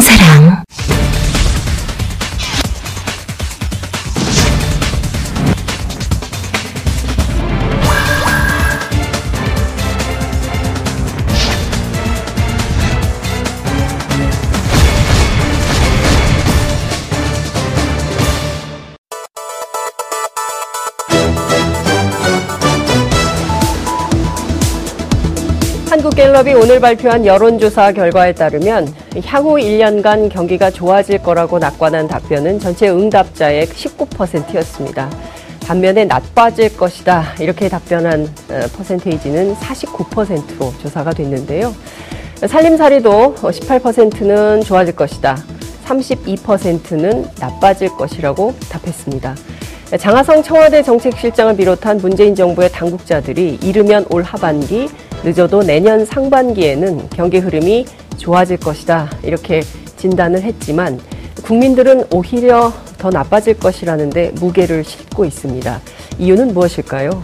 가장사랑 0.00 0.29
한국갤럽이 26.00 26.54
오늘 26.54 26.80
발표한 26.80 27.26
여론조사 27.26 27.92
결과에 27.92 28.32
따르면 28.32 28.90
향후 29.26 29.56
1년간 29.56 30.32
경기가 30.32 30.70
좋아질 30.70 31.22
거라고 31.22 31.58
낙관한 31.58 32.08
답변은 32.08 32.58
전체 32.58 32.88
응답자의 32.88 33.66
19%였습니다. 33.66 35.10
반면에 35.66 36.06
나빠질 36.06 36.74
것이다 36.74 37.34
이렇게 37.38 37.68
답변한 37.68 38.22
어, 38.48 38.60
퍼센테이지는 38.78 39.54
49%로 39.56 40.72
조사가 40.80 41.12
됐는데요. 41.12 41.74
살림살이도 42.46 43.34
18%는 43.34 44.62
좋아질 44.62 44.96
것이다. 44.96 45.36
32%는 45.84 47.26
나빠질 47.38 47.90
것이라고 47.90 48.54
답했습니다. 48.70 49.36
장하성 49.98 50.44
청와대 50.44 50.82
정책실장을 50.82 51.56
비롯한 51.56 51.98
문재인 51.98 52.34
정부의 52.34 52.70
당국자들이 52.72 53.58
이르면 53.60 54.06
올 54.08 54.22
하반기, 54.22 54.88
늦어도 55.22 55.62
내년 55.62 56.04
상반기에는 56.04 57.10
경기 57.10 57.38
흐름이 57.38 57.84
좋아질 58.16 58.58
것이다. 58.58 59.10
이렇게 59.22 59.62
진단을 59.96 60.42
했지만 60.42 60.98
국민들은 61.42 62.06
오히려 62.12 62.72
더 62.98 63.10
나빠질 63.10 63.58
것이라는데 63.58 64.32
무게를 64.40 64.84
싣고 64.84 65.24
있습니다. 65.24 65.80
이유는 66.18 66.54
무엇일까요? 66.54 67.22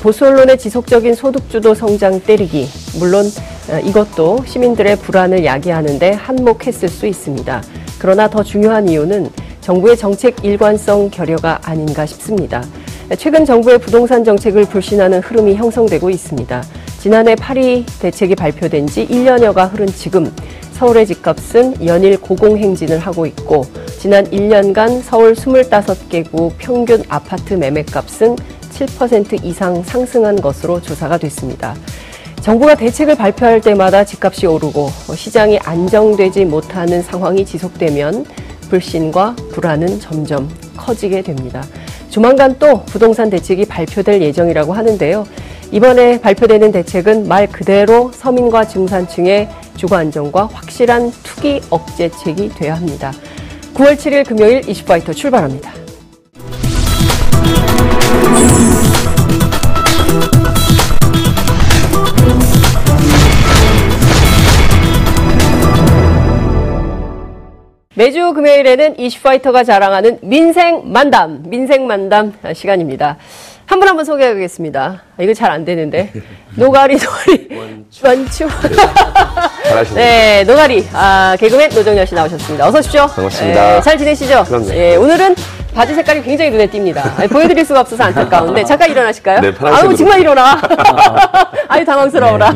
보수 0.00 0.26
언론의 0.26 0.58
지속적인 0.58 1.14
소득주도 1.14 1.74
성장 1.74 2.20
때리기. 2.20 2.68
물론 2.98 3.26
어, 3.70 3.78
이것도 3.78 4.44
시민들의 4.46 4.96
불안을 4.96 5.44
야기하는데 5.44 6.12
한몫했을 6.12 6.88
수 6.88 7.06
있습니다. 7.06 7.62
그러나 7.98 8.28
더 8.28 8.42
중요한 8.42 8.88
이유는 8.88 9.30
정부의 9.60 9.96
정책 9.96 10.44
일관성 10.44 11.10
결여가 11.10 11.60
아닌가 11.64 12.06
싶습니다. 12.06 12.62
최근 13.18 13.44
정부의 13.44 13.78
부동산 13.78 14.22
정책을 14.22 14.64
불신하는 14.66 15.20
흐름이 15.20 15.54
형성되고 15.54 16.10
있습니다. 16.10 16.62
지난해 17.06 17.36
파리 17.36 17.86
대책이 18.00 18.34
발표된 18.34 18.88
지 18.88 19.06
1년여가 19.06 19.72
흐른 19.72 19.86
지금 19.86 20.28
서울의 20.72 21.06
집값은 21.06 21.86
연일 21.86 22.20
고공행진을 22.20 22.98
하고 22.98 23.26
있고 23.26 23.64
지난 24.00 24.24
1년간 24.24 25.02
서울 25.02 25.34
25개국 25.34 26.54
평균 26.58 27.04
아파트 27.08 27.54
매매값은 27.54 28.34
7% 28.34 29.44
이상 29.44 29.84
상승한 29.84 30.34
것으로 30.34 30.82
조사가 30.82 31.18
됐습니다. 31.18 31.76
정부가 32.40 32.74
대책을 32.74 33.14
발표할 33.14 33.60
때마다 33.60 34.02
집값이 34.02 34.48
오르고 34.48 34.90
시장이 35.14 35.60
안정되지 35.60 36.44
못하는 36.46 37.02
상황이 37.02 37.46
지속되면 37.46 38.26
불신과 38.68 39.36
불안은 39.52 40.00
점점 40.00 40.50
커지게 40.76 41.22
됩니다. 41.22 41.62
조만간 42.16 42.56
또 42.58 42.82
부동산 42.86 43.28
대책이 43.28 43.66
발표될 43.66 44.22
예정이라고 44.22 44.72
하는데요. 44.72 45.26
이번에 45.70 46.18
발표되는 46.18 46.72
대책은 46.72 47.28
말 47.28 47.46
그대로 47.46 48.10
서민과 48.10 48.68
중산층의 48.68 49.50
주거 49.76 49.96
안정과 49.96 50.48
확실한 50.50 51.12
투기 51.22 51.60
억제책이 51.68 52.54
돼야 52.54 52.74
합니다. 52.74 53.12
9월 53.74 53.98
7일 53.98 54.26
금요일 54.26 54.66
이슈파이터 54.66 55.12
출발합니다. 55.12 55.85
매주 68.06 68.34
금요일에는 68.34 69.00
이슈파이터가 69.00 69.64
자랑하는 69.64 70.18
민생 70.22 70.92
만담, 70.92 71.42
민생 71.44 71.88
만담 71.88 72.32
시간입니다. 72.54 73.16
한 73.66 73.80
분 73.80 73.88
한 73.88 73.96
분 73.96 74.04
소개하겠습니다. 74.04 75.02
아, 75.18 75.22
이거 75.22 75.34
잘 75.34 75.50
안 75.50 75.64
되는데. 75.64 76.12
노가리, 76.54 76.96
노가리. 77.02 77.48
원추. 78.04 78.46
잘하시네요. 79.64 79.94
네, 79.96 80.44
노가리. 80.46 80.86
아, 80.92 81.36
개그맨 81.38 81.70
노정렬 81.74 82.06
씨 82.06 82.14
나오셨습니다. 82.14 82.68
어서 82.68 82.78
오십시오. 82.78 83.06
반갑습니다. 83.08 83.74
네, 83.76 83.80
잘 83.82 83.98
지내시죠? 83.98 84.44
그럼요. 84.44 84.68
예, 84.74 84.94
오늘은 84.96 85.34
바지 85.74 85.94
색깔이 85.94 86.22
굉장히 86.22 86.50
눈에 86.52 86.68
띕니다. 86.68 87.18
아니, 87.18 87.28
보여드릴 87.28 87.64
수가 87.64 87.80
없어서 87.80 88.04
안타까운데. 88.04 88.62
잠깐 88.64 88.88
일어나실까요? 88.90 89.40
네, 89.40 89.52
파란색으로. 89.52 89.88
아유, 89.90 89.96
정말 89.96 90.20
일어나. 90.20 90.60
아유, 91.68 91.84
당황스러워라. 91.84 92.54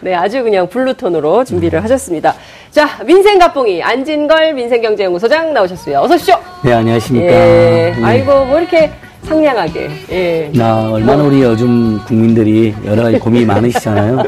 네, 0.00 0.14
아주 0.14 0.42
그냥 0.44 0.68
블루톤으로 0.68 1.44
준비를 1.44 1.82
하셨습니다. 1.82 2.34
자, 2.70 2.88
민생 3.04 3.38
갑봉이 3.40 3.82
안진걸 3.82 4.54
민생경제연구소장 4.54 5.52
나오셨어요. 5.52 5.98
어서 5.98 6.14
오십시오. 6.14 6.36
네, 6.62 6.72
안녕하십니까. 6.72 7.26
예. 7.26 7.94
네. 7.98 8.04
아이고, 8.04 8.44
뭐 8.46 8.58
이렇게 8.60 8.90
상냥하게. 9.22 9.88
예. 10.10 10.50
나 10.54 10.90
얼마나 10.90 11.22
우리 11.22 11.42
요즘 11.42 11.98
국민들이 12.06 12.74
여러 12.84 13.02
가지 13.04 13.18
고민이 13.18 13.44
많으시잖아요. 13.46 14.22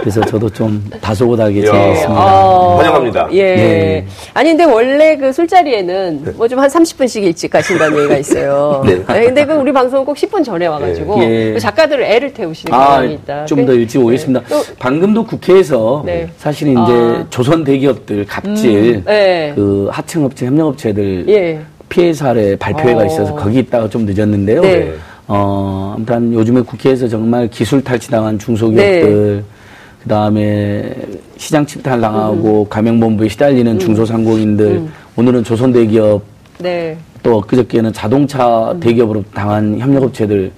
그래서 0.00 0.20
저도 0.22 0.48
좀 0.50 0.82
다소곳하게 1.00 1.60
이야. 1.60 1.66
지내겠습니다. 1.70 2.44
어, 2.46 2.76
환영합니다. 2.78 3.28
예. 3.32 3.42
네. 3.54 4.06
아니, 4.34 4.50
근데 4.50 4.64
원래 4.64 5.16
그 5.16 5.32
술자리에는 5.32 6.34
뭐 6.36 6.48
좀 6.48 6.58
한 6.58 6.68
30분씩 6.68 7.22
일찍 7.22 7.50
가신다는 7.50 7.96
얘기가 7.98 8.16
있어요. 8.16 8.82
네. 8.88 9.02
아니, 9.06 9.26
근데 9.26 9.44
그 9.44 9.52
우리 9.54 9.70
방송은 9.72 10.04
꼭 10.04 10.16
10분 10.16 10.42
전에 10.44 10.66
와가지고 10.66 11.22
예. 11.22 11.52
그 11.52 11.60
작가들을 11.60 12.02
애를 12.04 12.32
태우시는 12.32 12.74
아, 12.74 12.96
경향이 12.96 13.14
있다. 13.14 13.44
좀더 13.44 13.72
일찍 13.74 14.00
오겠습니다. 14.02 14.40
또, 14.48 14.62
방금도 14.78 15.24
국회에서 15.24 16.02
네. 16.06 16.28
사실 16.38 16.68
이제 16.68 16.78
아. 16.80 17.26
조선 17.30 17.62
대기업들 17.64 18.24
갑질, 18.26 19.04
네. 19.04 19.52
그 19.54 19.88
하청업체, 19.92 20.46
협력업체들 20.46 21.26
예. 21.28 21.60
피해 21.88 22.12
사례 22.12 22.56
발표회가 22.56 23.02
어. 23.02 23.06
있어서 23.06 23.34
거기 23.34 23.60
있다가 23.60 23.88
좀 23.88 24.04
늦었는데요. 24.06 24.60
네. 24.62 24.94
어, 25.26 25.92
아무튼 25.96 26.32
요즘에 26.32 26.62
국회에서 26.62 27.08
정말 27.08 27.48
기술 27.48 27.82
탈취당한 27.82 28.38
중소기업들, 28.38 29.36
네. 29.36 29.42
그 30.02 30.08
다음에 30.08 30.94
시장 31.36 31.66
침탈 31.66 32.00
당하고 32.00 32.62
음. 32.62 32.68
가맹본부에 32.68 33.28
시달리는 33.28 33.78
중소상공인들, 33.78 34.82
오늘은 35.16 35.44
조선 35.44 35.72
대기업 35.72 36.22
네. 36.58 36.96
또 37.22 37.40
그저께는 37.40 37.92
자동차 37.92 38.72
음. 38.72 38.80
대기업으로 38.80 39.22
당한 39.34 39.78
협력업체들, 39.78 40.50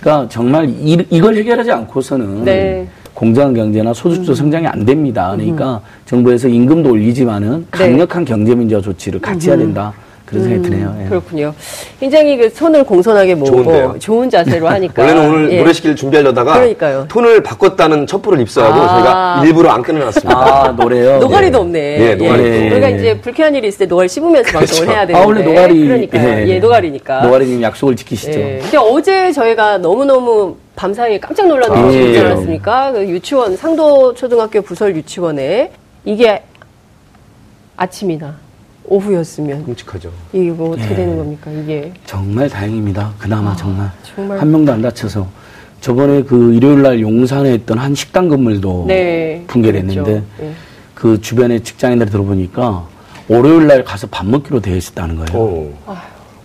그러니까 0.00 0.28
정말 0.28 0.68
이, 0.68 0.98
이걸 1.10 1.36
해결하지 1.36 1.70
않고서는 1.70 2.44
네. 2.44 2.80
음. 2.80 2.88
공정한 3.14 3.54
경제나 3.54 3.94
소득주도 3.94 4.34
성장이 4.34 4.66
안 4.66 4.84
됩니다. 4.84 5.32
그러니까 5.34 5.80
정부에서 6.04 6.48
임금도 6.48 6.90
올리지만은 6.90 7.48
네. 7.50 7.56
음. 7.56 7.66
강력한 7.70 8.24
경제 8.24 8.54
민주화 8.54 8.80
조치를 8.80 9.20
같이 9.20 9.48
해야 9.48 9.56
된다. 9.56 9.92
그런 10.26 10.42
생각이 10.42 10.68
드네요. 10.68 10.96
예. 11.04 11.08
그렇군요. 11.08 11.54
굉장히 12.00 12.36
그 12.36 12.50
손을 12.50 12.84
공손하게 12.84 13.36
모으고 13.36 13.62
좋은데요. 13.62 13.96
좋은 14.00 14.28
자세로 14.28 14.68
하니까. 14.68 15.02
원래는 15.02 15.30
오늘 15.30 15.52
예. 15.52 15.58
노래시키를 15.60 15.94
준비하려다가 15.94 16.54
그러니까요. 16.54 17.06
톤을 17.08 17.42
바꿨다는 17.44 18.06
첩보를 18.08 18.40
입수하고 18.40 18.74
아. 18.74 18.88
저희가 18.88 19.42
일부러 19.46 19.70
안 19.70 19.82
끊어놨습니다. 19.82 20.36
아, 20.36 20.72
노래요? 20.72 21.18
노가리도 21.22 21.58
예. 21.58 21.62
없네. 21.62 21.78
예, 22.00 22.14
노가리. 22.16 22.42
예. 22.42 22.70
우리가 22.72 22.88
이제 22.88 23.20
불쾌한 23.20 23.54
일이 23.54 23.68
있을 23.68 23.78
때 23.78 23.86
노가리 23.86 24.08
씹으면서 24.08 24.50
방송을 24.52 24.88
해야 24.90 25.06
되는데. 25.06 25.14
아, 25.14 25.26
원래 25.26 25.42
노가리. 25.44 25.86
그러니까 25.86 26.18
예, 26.18 26.44
예. 26.48 26.58
노가리니까. 26.58 27.22
노가리님 27.22 27.62
약속을 27.62 27.94
지키시죠. 27.94 28.38
예. 28.40 28.58
근데 28.62 28.76
어제 28.78 29.30
저희가 29.30 29.78
너무너무 29.78 30.56
밤사이에 30.74 31.20
깜짝 31.20 31.46
놀란 31.46 31.70
아, 31.70 31.82
소식이 31.82 32.04
있지 32.04 32.18
예. 32.18 32.24
않았습니까? 32.24 32.92
그 32.92 33.08
유치원, 33.08 33.56
상도 33.56 34.12
초등학교 34.14 34.60
부설 34.60 34.96
유치원에 34.96 35.70
이게 36.04 36.42
아침이나 37.76 38.34
오후였으면 38.88 39.64
끔찍하죠. 39.64 40.10
이게 40.32 40.50
뭐 40.50 40.70
어떻게 40.70 40.90
예. 40.90 40.94
되는 40.96 41.16
겁니까? 41.16 41.50
이게. 41.50 41.92
정말 42.04 42.48
다행입니다. 42.48 43.12
그나마 43.18 43.54
정말. 43.56 43.86
아, 43.86 43.92
정말. 44.02 44.40
한 44.40 44.50
명도 44.50 44.72
안 44.72 44.82
다쳐서. 44.82 45.26
저번에 45.80 46.22
그 46.22 46.54
일요일 46.54 46.82
날 46.82 47.00
용산에 47.00 47.54
있던 47.54 47.78
한 47.78 47.94
식당 47.94 48.28
건물도 48.28 48.84
네. 48.88 49.44
붕괴됐는데 49.46 50.02
그렇죠. 50.02 50.24
예. 50.40 50.52
그 50.94 51.20
주변에 51.20 51.58
직장인들 51.58 52.08
들어보니까 52.10 52.86
월요일 53.28 53.66
날 53.66 53.84
가서 53.84 54.06
밥 54.06 54.26
먹기로 54.26 54.60
되어 54.60 54.76
있었다는 54.76 55.16
거예요. 55.16 55.38
오. 55.38 55.74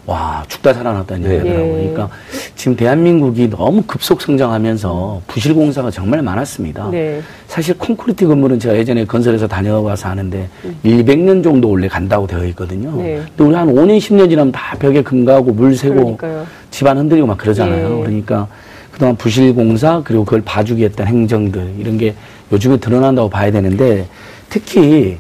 와 0.06 0.44
죽다 0.48 0.74
살아났다는 0.74 1.27
네. 1.27 1.36
얘기더라고요. 1.36 1.74
예. 1.74 1.89
그러니까 1.89 2.09
지금 2.56 2.75
대한민국이 2.75 3.50
너무 3.50 3.83
급속 3.83 4.21
성장하면서 4.21 5.21
부실 5.27 5.53
공사가 5.53 5.92
정말 5.92 6.21
많았습니다. 6.24 6.89
네. 6.89 7.21
사실 7.48 7.77
콘크리트 7.77 8.25
건물은 8.27 8.59
제가 8.59 8.75
예전에 8.75 9.06
건설에서 9.06 9.48
다녀와서 9.48 10.09
아는데 10.09 10.50
1, 10.83 11.03
200년 11.06 11.44
정도 11.44 11.69
원래 11.69 11.88
간다고 11.88 12.25
되어 12.25 12.45
있거든요. 12.48 12.89
음. 12.89 13.03
네. 13.03 13.21
근데 13.38 13.44
우리 13.44 13.56
한 13.56 13.68
5년, 13.68 13.98
10년 14.00 14.30
지나면 14.30 14.51
다 14.51 14.75
벽에 14.80 15.03
금 15.03 15.24
가고 15.24 15.51
물 15.51 15.75
새고 15.75 16.18
그러니까요. 16.18 16.47
집안 16.71 16.97
흔들리고 16.97 17.27
막 17.27 17.38
그러잖아요. 17.38 18.00
예. 18.00 18.04
그러니까 18.04 18.47
그동안 18.92 19.15
부실 19.15 19.54
공사 19.54 20.01
그리고 20.04 20.25
그걸 20.25 20.42
봐주기 20.42 20.83
했던 20.83 21.06
행정들 21.07 21.75
이런 21.77 21.97
게 21.97 22.15
요즘에 22.51 22.77
드러난다고 22.77 23.30
봐야 23.30 23.51
되는데 23.51 24.07
특히 24.50 25.18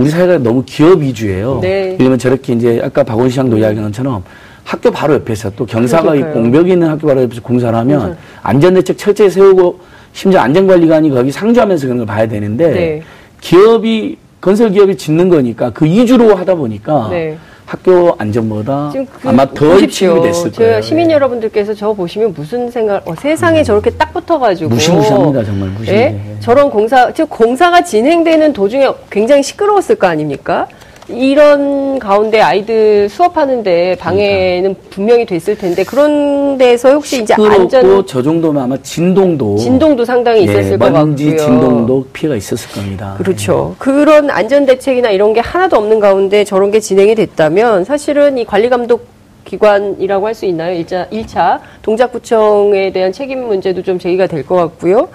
우리 0.00 0.08
사회가 0.08 0.38
너무 0.38 0.62
기업 0.64 1.02
위주예요. 1.02 1.58
네. 1.60 1.96
들면 1.98 2.18
저렇게 2.18 2.54
이제 2.54 2.80
아까 2.82 3.04
박원 3.04 3.28
시장도 3.28 3.58
이야기한 3.58 3.90
것처럼 3.90 4.24
학교 4.64 4.90
바로 4.90 5.14
옆에서 5.14 5.50
또 5.50 5.66
경사가. 5.66 6.14
있고 6.14 6.32
공벽이 6.32 6.72
있는 6.72 6.88
학교 6.88 7.06
바로 7.06 7.22
옆에서 7.22 7.42
공사를 7.42 7.76
하면 7.78 8.16
안전대책 8.42 8.96
철저히 8.96 9.28
세우고 9.28 9.78
심지어 10.14 10.40
안전관리관이 10.40 11.10
거기 11.10 11.30
상주하면서 11.30 11.86
그런 11.86 11.98
걸 11.98 12.06
봐야 12.06 12.26
되는데 12.26 12.70
네. 12.70 13.02
기업이 13.42 14.16
건설 14.40 14.70
기업이 14.70 14.96
짓는 14.96 15.28
거니까 15.28 15.70
그 15.70 15.86
이주로 15.86 16.34
하다 16.34 16.54
보니까 16.54 17.08
네. 17.10 17.36
학교 17.70 18.16
안전보다 18.18 18.90
그 18.92 19.28
아마 19.28 19.46
더 19.46 19.68
보십시오. 19.74 20.20
됐을 20.22 20.50
저 20.50 20.64
거예요. 20.64 20.80
시민 20.80 21.08
예. 21.08 21.14
여러분들께서 21.14 21.72
저 21.72 21.92
보시면 21.92 22.34
무슨 22.34 22.68
생각? 22.68 23.06
어, 23.08 23.14
세상에 23.14 23.62
저렇게 23.62 23.90
딱 23.90 24.12
붙어가지고 24.12 24.70
무시무시합니다, 24.70 25.44
정말 25.44 25.68
무시무시해. 25.68 25.96
예? 25.98 26.36
저런 26.40 26.68
공사, 26.68 27.12
즉 27.12 27.30
공사가 27.30 27.84
진행되는 27.84 28.52
도중에 28.54 28.88
굉장히 29.08 29.44
시끄러웠을 29.44 29.94
거 29.94 30.08
아닙니까? 30.08 30.66
이런 31.10 31.98
가운데 31.98 32.40
아이들 32.40 33.08
수업하는데 33.08 33.96
방해는 33.98 34.74
분명히 34.90 35.24
됐을 35.26 35.56
텐데 35.58 35.84
그런 35.84 36.56
데서 36.56 36.92
혹시 36.92 37.22
이제 37.22 37.34
안전 37.34 38.06
저 38.06 38.22
정도면 38.22 38.62
아마 38.62 38.76
진동도 38.82 39.56
진동도 39.56 40.04
상당히 40.04 40.44
있었을 40.44 40.72
예, 40.72 40.76
것 40.76 40.92
같고요. 40.92 41.16
진동도 41.16 42.06
피해가 42.12 42.36
있었을 42.36 42.70
겁니다. 42.70 43.14
그렇죠. 43.18 43.74
그런 43.78 44.30
안전 44.30 44.66
대책이나 44.66 45.10
이런 45.10 45.32
게 45.32 45.40
하나도 45.40 45.76
없는 45.76 46.00
가운데 46.00 46.44
저런 46.44 46.70
게 46.70 46.80
진행이 46.80 47.14
됐다면 47.14 47.84
사실은 47.84 48.38
이 48.38 48.44
관리 48.44 48.68
감독 48.68 49.06
기관이라고 49.44 50.26
할 50.26 50.34
수 50.34 50.46
있나요? 50.46 50.72
일자, 50.74 51.06
1차 51.10 51.58
동작구청에 51.82 52.92
대한 52.92 53.10
책임 53.12 53.46
문제도 53.46 53.82
좀 53.82 53.98
제기가 53.98 54.26
될 54.26 54.44
것 54.46 54.54
같고요. 54.54 55.08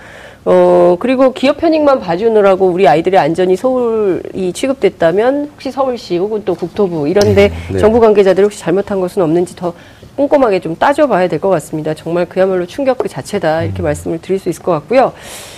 어, 0.55 0.95
그리고 0.99 1.33
기업 1.33 1.57
편익만 1.57 1.99
봐주느라고 1.99 2.67
우리 2.67 2.87
아이들의 2.87 3.19
안전이 3.19 3.55
서울이 3.55 4.53
취급됐다면 4.53 5.49
혹시 5.53 5.71
서울시 5.71 6.17
혹은 6.17 6.43
또 6.45 6.53
국토부 6.53 7.07
이런데 7.07 7.51
네. 7.71 7.79
정부 7.79 7.99
관계자들이 7.99 8.43
혹시 8.43 8.59
잘못한 8.59 9.01
것은 9.01 9.23
없는지 9.23 9.55
더 9.55 9.73
꼼꼼하게 10.15 10.59
좀 10.59 10.75
따져봐야 10.75 11.27
될 11.27 11.39
것 11.39 11.49
같습니다. 11.49 11.93
정말 11.93 12.25
그야말로 12.25 12.65
충격 12.65 12.97
그 12.99 13.09
자체다 13.09 13.63
이렇게 13.63 13.81
말씀을 13.81 14.21
드릴 14.21 14.39
수 14.39 14.47
있을 14.49 14.61
것 14.63 14.71
같고요. 14.71 15.11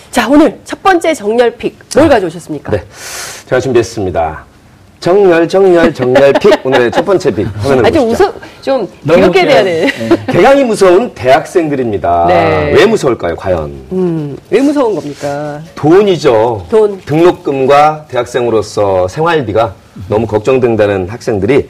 자 0.10 0.28
오늘 0.30 0.60
첫 0.64 0.82
번째 0.82 1.14
정렬 1.14 1.52
pick 1.58 1.78
뭘 1.96 2.08
가져오셨습니까? 2.10 2.72
네. 2.72 2.84
제가 3.46 3.60
준비했습니다. 3.60 4.46
정렬, 5.00 5.48
정렬, 5.48 5.94
정렬 5.94 6.34
pick. 6.34 6.66
오늘의 6.66 6.92
첫 6.92 7.06
번째 7.06 7.32
pick. 7.32 7.48
화면을 7.60 7.86
아주 7.86 8.00
보시죠. 8.06 8.24
웃어 8.26 8.34
좀 8.62 8.90
귀엽게. 9.08 9.46
돼야 9.46 9.64
돼. 9.64 9.88
개강이 10.28 10.64
무서운 10.64 11.14
대학생들입니다. 11.14 12.26
네. 12.28 12.74
왜 12.76 12.86
무서울까요, 12.86 13.36
과연? 13.36 13.72
음, 13.92 14.38
왜 14.50 14.60
무서운 14.62 14.96
겁니까? 14.96 15.62
돈이죠. 15.76 16.66
돈. 16.70 17.00
등록금과 17.06 18.06
대학생으로서 18.10 19.08
생활비가 19.08 19.74
너무 20.10 20.26
걱정된다는 20.28 21.08
학생들이 21.10 21.70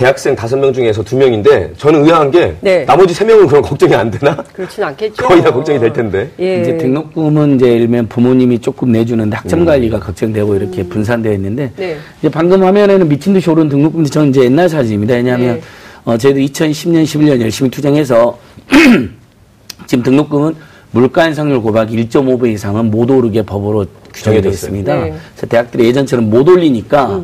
대학생 0.00 0.34
다섯 0.34 0.56
명 0.56 0.72
중에서 0.72 1.02
두 1.02 1.14
명인데 1.14 1.74
저는 1.76 2.06
의아한 2.06 2.30
게 2.30 2.56
네. 2.62 2.86
나머지 2.86 3.12
세 3.12 3.22
명은 3.22 3.46
그런 3.46 3.60
걱정이 3.60 3.94
안 3.94 4.10
되나? 4.10 4.34
그렇진 4.50 4.82
않겠죠. 4.82 5.26
거의 5.26 5.42
다 5.42 5.52
걱정이 5.52 5.78
될 5.78 5.92
텐데. 5.92 6.30
예. 6.40 6.62
이제 6.62 6.78
등록금은 6.78 7.56
이제 7.56 7.66
예를 7.66 7.80
들면 7.80 8.08
부모님이 8.08 8.60
조금 8.60 8.92
내주는데 8.92 9.36
학점 9.36 9.66
관리가 9.66 10.00
걱정되고 10.00 10.54
이렇게 10.54 10.84
분산되어 10.84 11.34
있는데 11.34 11.64
음. 11.64 11.72
네. 11.76 11.96
이제 12.18 12.30
방금 12.30 12.64
화면에는 12.64 13.10
미친 13.10 13.34
듯이 13.34 13.50
오른 13.50 13.68
등록금도 13.68 14.08
저는 14.08 14.30
이제 14.30 14.44
옛날 14.44 14.70
사진입니다. 14.70 15.16
왜냐하면 15.16 15.56
네. 15.56 15.62
어, 16.06 16.16
저희도 16.16 16.40
2010년, 16.40 17.04
11년 17.04 17.38
열심히 17.38 17.70
투쟁해서 17.70 18.38
지금 19.86 20.02
등록금은 20.02 20.54
물가 20.92 21.26
인상률 21.26 21.60
고박 21.60 21.90
1.5배 21.90 22.54
이상은 22.54 22.90
못 22.90 23.10
오르게 23.10 23.42
법으로 23.42 23.84
규정이 24.14 24.40
되어. 24.40 24.50
있습니다. 24.50 24.94
네. 24.94 25.14
그래서 25.34 25.46
대학들이 25.46 25.84
예전처럼 25.88 26.30
못 26.30 26.48
올리니까 26.48 27.20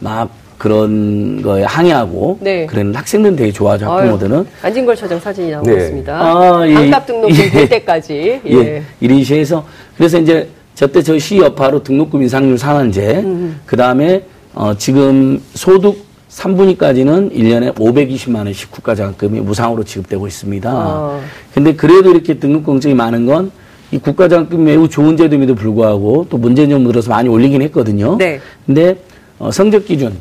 막 0.00 0.28
그런 0.58 1.40
거에 1.40 1.62
항의하고 1.62 2.38
네. 2.40 2.66
그런 2.66 2.94
학생들은 2.94 3.36
되게 3.36 3.52
좋아하죠 3.52 3.86
학부모들은. 3.90 4.44
안진걸 4.62 4.96
처장 4.96 5.20
사진이 5.20 5.50
나오고 5.52 5.70
네. 5.70 5.76
있습니다. 5.76 6.12
아, 6.20 6.68
예. 6.68 6.74
반값 6.74 7.06
등록금 7.06 7.30
예. 7.36 7.50
될 7.50 7.68
때까지. 7.68 8.40
예. 8.44 8.52
예. 8.52 8.82
이런 9.00 9.22
시에서 9.22 9.64
그래서 9.96 10.18
이제 10.18 10.48
저때 10.74 11.02
저 11.02 11.16
시 11.18 11.38
여파로 11.38 11.82
등록금 11.82 12.22
인상률 12.22 12.58
상한제, 12.58 13.24
그 13.66 13.76
다음에 13.76 14.22
어 14.54 14.74
지금 14.76 15.40
소득 15.54 16.06
3분위까지는 16.30 17.32
1년에 17.32 17.74
520만 17.74 18.36
원씩 18.44 18.70
국가장학금이 18.70 19.40
무상으로 19.40 19.82
지급되고 19.84 20.26
있습니다. 20.26 20.70
아. 20.70 21.20
근데 21.54 21.74
그래도 21.74 22.10
이렇게 22.10 22.34
등록금 22.38 22.74
걱정이 22.74 22.94
많은 22.94 23.26
건 23.26 23.50
이 23.90 23.96
국가장학금 23.96 24.64
매우 24.64 24.86
좋은 24.86 25.16
제도임에도 25.16 25.54
불구하고 25.54 26.26
또 26.28 26.36
문재인 26.36 26.68
정부 26.68 26.92
들어서 26.92 27.08
많이 27.08 27.26
올리긴 27.28 27.62
했거든요. 27.62 28.18
네. 28.18 28.38
근데 28.66 28.94
어, 29.38 29.50
성적 29.50 29.86
기준 29.86 30.12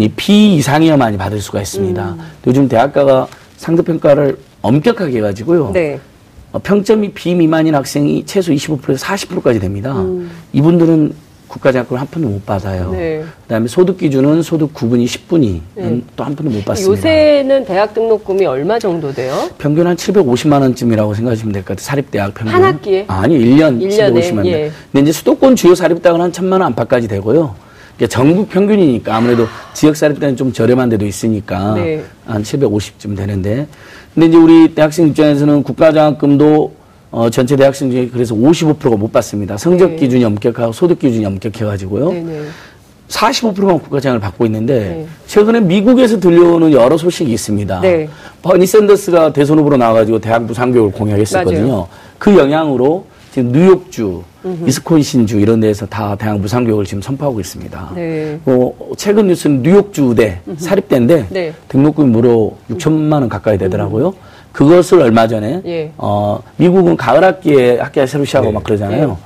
이 0.00 0.08
B 0.14 0.54
이상이어만이 0.56 1.16
받을 1.16 1.40
수가 1.40 1.60
있습니다. 1.62 2.16
요즘 2.46 2.68
대학가가 2.68 3.26
상대평가를 3.56 4.38
엄격하게 4.62 5.18
해가지고요. 5.18 5.70
네. 5.72 5.98
어, 6.52 6.58
평점이 6.60 7.12
B 7.12 7.34
미만인 7.34 7.74
학생이 7.74 8.24
최소 8.26 8.52
25%에서 8.52 9.04
40%까지 9.06 9.58
됩니다. 9.58 9.94
이분들은 10.52 11.12
국가장학금을 11.48 12.00
한 12.00 12.06
푼도 12.08 12.28
못 12.28 12.44
받아요. 12.46 12.90
네. 12.92 13.22
그다음에 13.42 13.68
소득 13.68 13.98
기준은 13.98 14.42
소득 14.42 14.72
9분이 14.74 15.04
10분이 15.06 15.60
또한 16.16 16.34
푼도 16.34 16.50
못 16.50 16.64
받습니다. 16.64 16.90
요새는 16.96 17.64
대학 17.64 17.94
등록금이 17.94 18.44
얼마 18.46 18.78
정도 18.78 19.12
돼요? 19.12 19.48
평균 19.58 19.86
한 19.86 19.94
750만 19.96 20.60
원쯤이라고 20.62 21.14
생각하시면 21.14 21.52
될 21.52 21.62
것 21.62 21.76
같아요. 21.76 21.84
사립대학 21.84 22.34
평균. 22.34 22.54
한 22.54 22.64
학기에? 22.64 23.04
아니, 23.08 23.38
1년 23.38 23.80
일 23.80 23.88
년에, 23.88 24.20
750만 24.20 24.36
원. 24.38 24.46
예. 24.46 24.70
근데 24.90 25.02
이제 25.02 25.12
수도권 25.12 25.54
주요 25.56 25.74
사립대학은 25.74 26.20
한 26.20 26.32
천만 26.32 26.60
원 26.60 26.68
안팎까지 26.68 27.06
되고요. 27.08 27.54
그러니까 27.96 28.06
전국 28.08 28.48
평균이니까 28.48 29.14
아무래도 29.14 29.46
지역 29.72 29.96
사립대는 29.96 30.36
좀 30.36 30.52
저렴한 30.52 30.88
데도 30.88 31.06
있으니까 31.06 31.74
네. 31.74 32.04
한 32.26 32.42
750쯤 32.42 33.16
되는데. 33.16 33.66
근데 34.14 34.26
이제 34.26 34.36
우리 34.36 34.74
대학생 34.74 35.08
입장에서는 35.08 35.62
국가장학금도 35.62 36.72
어, 37.10 37.30
전체 37.30 37.54
대학생 37.54 37.90
중에 37.90 38.08
그래서 38.12 38.34
55%가 38.34 38.96
못 38.96 39.12
받습니다. 39.12 39.56
성적 39.56 39.90
네. 39.90 39.96
기준이 39.96 40.24
엄격하고 40.24 40.72
소득 40.72 40.98
기준이 40.98 41.24
엄격해가지고요. 41.24 42.12
네 42.12 42.20
네. 42.22 42.42
45%만 43.08 43.78
국가장을 43.78 44.18
받고 44.18 44.46
있는데 44.46 44.78
네. 44.78 45.06
최근에 45.26 45.60
미국에서 45.60 46.18
들려오는 46.18 46.72
여러 46.72 46.96
소식이 46.96 47.32
있습니다. 47.32 47.80
네. 47.80 48.08
버니 48.42 48.66
샌더스가 48.66 49.32
대선 49.32 49.58
후보로 49.58 49.76
나와가지고 49.76 50.18
대학 50.18 50.42
무상교육을 50.44 50.92
공약했었거든요. 50.92 51.68
맞아요. 51.68 51.88
그 52.18 52.36
영향으로 52.36 53.06
지금 53.34 53.50
뉴욕주, 53.50 54.22
위스콘신주 54.44 55.40
이런 55.40 55.58
데에서 55.58 55.86
다 55.86 56.14
대학 56.14 56.38
무상교육을 56.38 56.84
지금 56.84 57.02
선포하고 57.02 57.40
있습니다. 57.40 57.90
네. 57.96 58.38
어, 58.46 58.72
최근 58.96 59.26
뉴스는 59.26 59.60
뉴욕주 59.60 60.14
대 60.14 60.38
사립대인데 60.56 61.26
네. 61.30 61.52
등록금이 61.66 62.10
무려 62.10 62.52
6천만 62.70 63.14
원 63.14 63.28
가까이 63.28 63.58
되더라고요. 63.58 64.14
그것을 64.52 65.00
얼마 65.02 65.26
전에 65.26 65.62
예. 65.66 65.90
어, 65.96 66.40
미국은 66.58 66.96
가을 66.96 67.24
학기에 67.24 67.80
학기가 67.80 68.06
새로 68.06 68.24
시작하고 68.24 68.50
네. 68.50 68.54
막 68.54 68.62
그러잖아요. 68.62 69.08
네. 69.08 69.16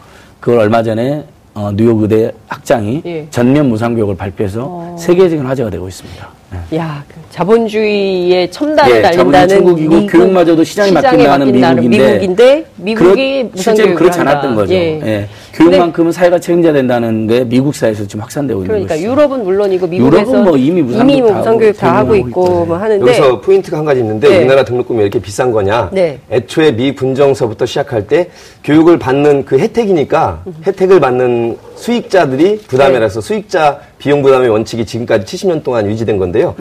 그걸 0.41 0.61
얼마 0.61 0.83
전에 0.83 1.27
어, 1.61 1.73
뉴욕 1.75 2.01
의대 2.03 2.31
학장이 2.47 3.03
예. 3.05 3.27
전면 3.31 3.69
무상 3.69 3.93
교육을 3.97 4.17
발표해서 4.17 4.95
세계적인 4.97 5.45
화제가 5.45 5.71
되고 5.71 5.89
있습니다. 5.89 6.29
네. 6.71 6.79
야, 6.79 7.03
그 7.09 7.15
자본주의의 7.31 8.49
첨단을 8.53 8.97
예, 8.99 9.03
자본주의 9.03 9.25
달린다는 9.33 9.49
천국이고 9.49 9.95
미국, 9.97 10.07
교육마저도 10.13 10.63
시장에 10.63 10.93
맡긴다는 10.93 11.47
맡긴다는 11.47 11.83
미국인데 11.83 12.13
미국인데 12.13 12.65
미국이 12.77 13.39
그렇- 13.43 13.51
무상 13.53 13.75
교육을 13.75 13.95
그렇지. 13.97 14.21
않았던 14.21 14.55
거죠. 14.55 14.73
예. 14.73 15.29
예. 15.61 15.65
교육만큼은 15.65 16.13
사회가 16.13 16.39
책임져야 16.39 16.73
된다는 16.73 17.27
게 17.27 17.45
미국 17.45 17.75
사회에서 17.75 18.07
지금 18.07 18.23
확산되고 18.23 18.61
있는 18.61 18.69
그러니까 18.69 18.95
것이죠. 18.95 19.11
유럽은 19.11 19.45
물론이고 19.45 19.87
미국에서 19.87 20.23
유럽은 20.23 20.45
뭐 20.45 20.57
이미 20.57 20.83
무상교육 20.83 21.21
뭐다 21.21 21.39
무상교육 21.39 21.75
하고 21.75 21.79
다 21.79 21.97
하고 21.97 22.09
교육하고 22.11 22.29
있고. 22.29 22.65
뭐 22.67 22.77
하는데 22.77 23.07
여기서 23.07 23.41
포인트가 23.41 23.79
한 23.79 23.85
가지 23.85 24.01
있는데 24.01 24.29
네. 24.29 24.39
우리나라 24.39 24.65
등록금이 24.65 24.99
왜 24.99 25.05
이렇게 25.05 25.19
비싼 25.21 25.51
거냐? 25.51 25.91
네. 25.93 26.19
애초에 26.31 26.73
미 26.73 26.95
분정서부터 26.95 27.67
시작할 27.67 28.07
때 28.07 28.31
교육을 28.65 28.99
받는 28.99 29.45
그 29.45 29.59
혜택이니까 29.59 30.45
혜택을 30.67 31.01
받는 31.01 31.59
수익자들이 31.77 32.59
부담이라서 32.69 33.21
수익자 33.21 33.81
비용 33.99 34.23
부담의 34.23 34.49
원칙이 34.49 34.87
지금까지 34.87 35.25
70년 35.25 35.63
동안 35.63 35.87
유지된 35.87 36.19
건데요. 36.19 36.55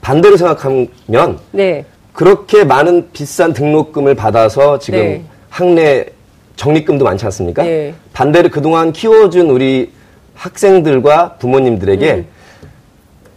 반대로 0.00 0.36
생각하면 0.36 1.38
네. 1.52 1.84
그렇게 2.12 2.64
많은 2.64 3.08
비싼 3.12 3.52
등록금을 3.52 4.14
받아서 4.14 4.78
지금 4.78 4.98
네. 4.98 5.22
학내 5.50 6.06
적립금도 6.62 7.04
많지 7.04 7.24
않습니까? 7.24 7.62
네. 7.62 7.94
반대로 8.12 8.50
그동안 8.50 8.92
키워준 8.92 9.48
우리 9.48 9.92
학생들과 10.34 11.36
부모님들에게 11.38 12.12
음. 12.12 12.26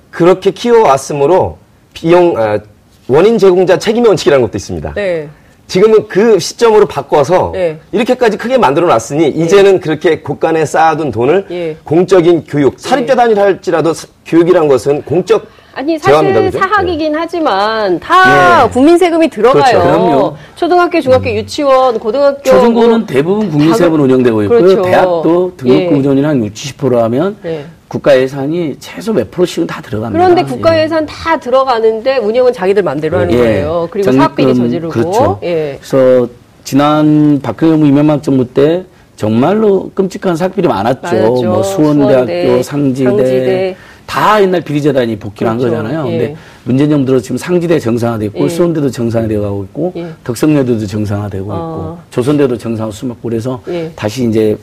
그렇게 0.10 0.52
키워왔으므로 0.52 1.58
비용 1.94 2.36
아, 2.38 2.60
원인 3.08 3.38
제공자 3.38 3.78
책임의 3.78 4.10
원칙이라는 4.10 4.44
것도 4.44 4.58
있습니다. 4.58 4.94
네. 4.96 5.30
지금은 5.68 6.08
그 6.08 6.40
시점으로 6.40 6.88
바꿔서 6.88 7.52
네. 7.54 7.80
이렇게까지 7.92 8.38
크게 8.38 8.58
만들어 8.58 8.88
놨으니 8.88 9.30
이제는 9.30 9.80
그렇게 9.80 10.20
곳간에 10.20 10.66
쌓아둔 10.66 11.12
돈을 11.12 11.48
예. 11.52 11.78
공적인 11.86 12.44
교육, 12.46 12.78
사립대 12.78 13.16
다니라 13.16 13.44
할지라도 13.44 13.94
사- 13.94 14.08
교육이란 14.26 14.68
것은 14.68 15.04
공적 15.04 15.48
아니 15.74 15.98
사실 15.98 16.34
그죠? 16.34 16.60
사학이긴 16.60 17.16
하지만 17.16 18.00
다 18.00 18.66
예. 18.66 18.70
국민 18.70 18.98
세금이 18.98 19.30
들어가요. 19.30 19.64
그렇죠. 19.64 19.80
그럼요. 19.82 20.36
초등학교, 20.56 21.00
중학교, 21.00 21.30
유치원, 21.30 21.98
고등학교 21.98 22.42
초중고는 22.44 22.90
뭐 23.00 23.06
대부분 23.08 23.50
국민 23.50 23.74
세금으로 23.74 24.04
다- 24.04 24.04
운영되고 24.04 24.44
있고요. 24.44 24.60
그렇죠. 24.60 24.82
대학도 24.82 25.54
등록금 25.58 25.82
예. 25.84 25.88
운전이 25.88 26.24
한 26.24 26.44
60, 26.44 26.78
70% 26.78 26.96
하면 26.98 27.38
네. 27.42 27.66
국가 27.88 28.18
예산이 28.18 28.76
최소 28.80 29.14
몇 29.14 29.32
프로씩은 29.32 29.68
다 29.68 29.82
들어갑니다. 29.82 30.24
그런데 30.24 30.44
국가 30.44 30.78
예. 30.78 30.84
예산 30.84 31.06
다 31.06 31.40
들어가는데 31.40 32.18
운영은 32.18 32.52
자기들 32.52 32.84
마음대로 32.84 33.18
하는 33.20 33.32
예. 33.34 33.38
거예요. 33.38 33.88
그리고 33.92 34.12
사업비리 34.12 34.54
저지르고. 34.56 34.92
그렇죠. 34.92 35.40
예. 35.44 35.78
그래서 35.82 36.28
지난 36.66 37.40
박근혜 37.42 37.88
이명박 37.88 38.22
정부 38.24 38.46
때 38.46 38.84
정말로 39.16 39.92
끔찍한 39.94 40.36
사기들이 40.36 40.68
많았죠. 40.68 41.02
많았죠. 41.04 41.44
뭐 41.48 41.64
수원대학교, 41.64 42.16
수원대, 42.16 42.64
상지대, 42.64 43.10
상지대. 43.10 43.76
다 44.12 44.42
옛날 44.42 44.60
비리재단이 44.60 45.16
복귀를 45.16 45.58
그렇죠. 45.58 45.78
한 45.78 45.86
거잖아요. 45.86 46.08
예. 46.12 46.18
근데 46.18 46.36
문재인 46.66 46.90
정부 46.90 47.06
들어 47.06 47.20
지금 47.22 47.38
상지대 47.38 47.80
정상화됐고 47.80 48.44
예. 48.44 48.50
수원대도 48.50 48.92
정상화되어 48.92 49.40
가고 49.40 49.64
있고 49.64 49.94
예. 49.96 50.08
덕성여대도 50.26 50.86
정상화되고 50.86 51.50
어. 51.50 51.56
있고 51.56 52.12
조선대도 52.12 52.58
정상화 52.58 52.92
수막고 52.92 53.30
그래서 53.30 53.62
예. 53.70 53.90
다시 53.96 54.28
이제 54.28 54.58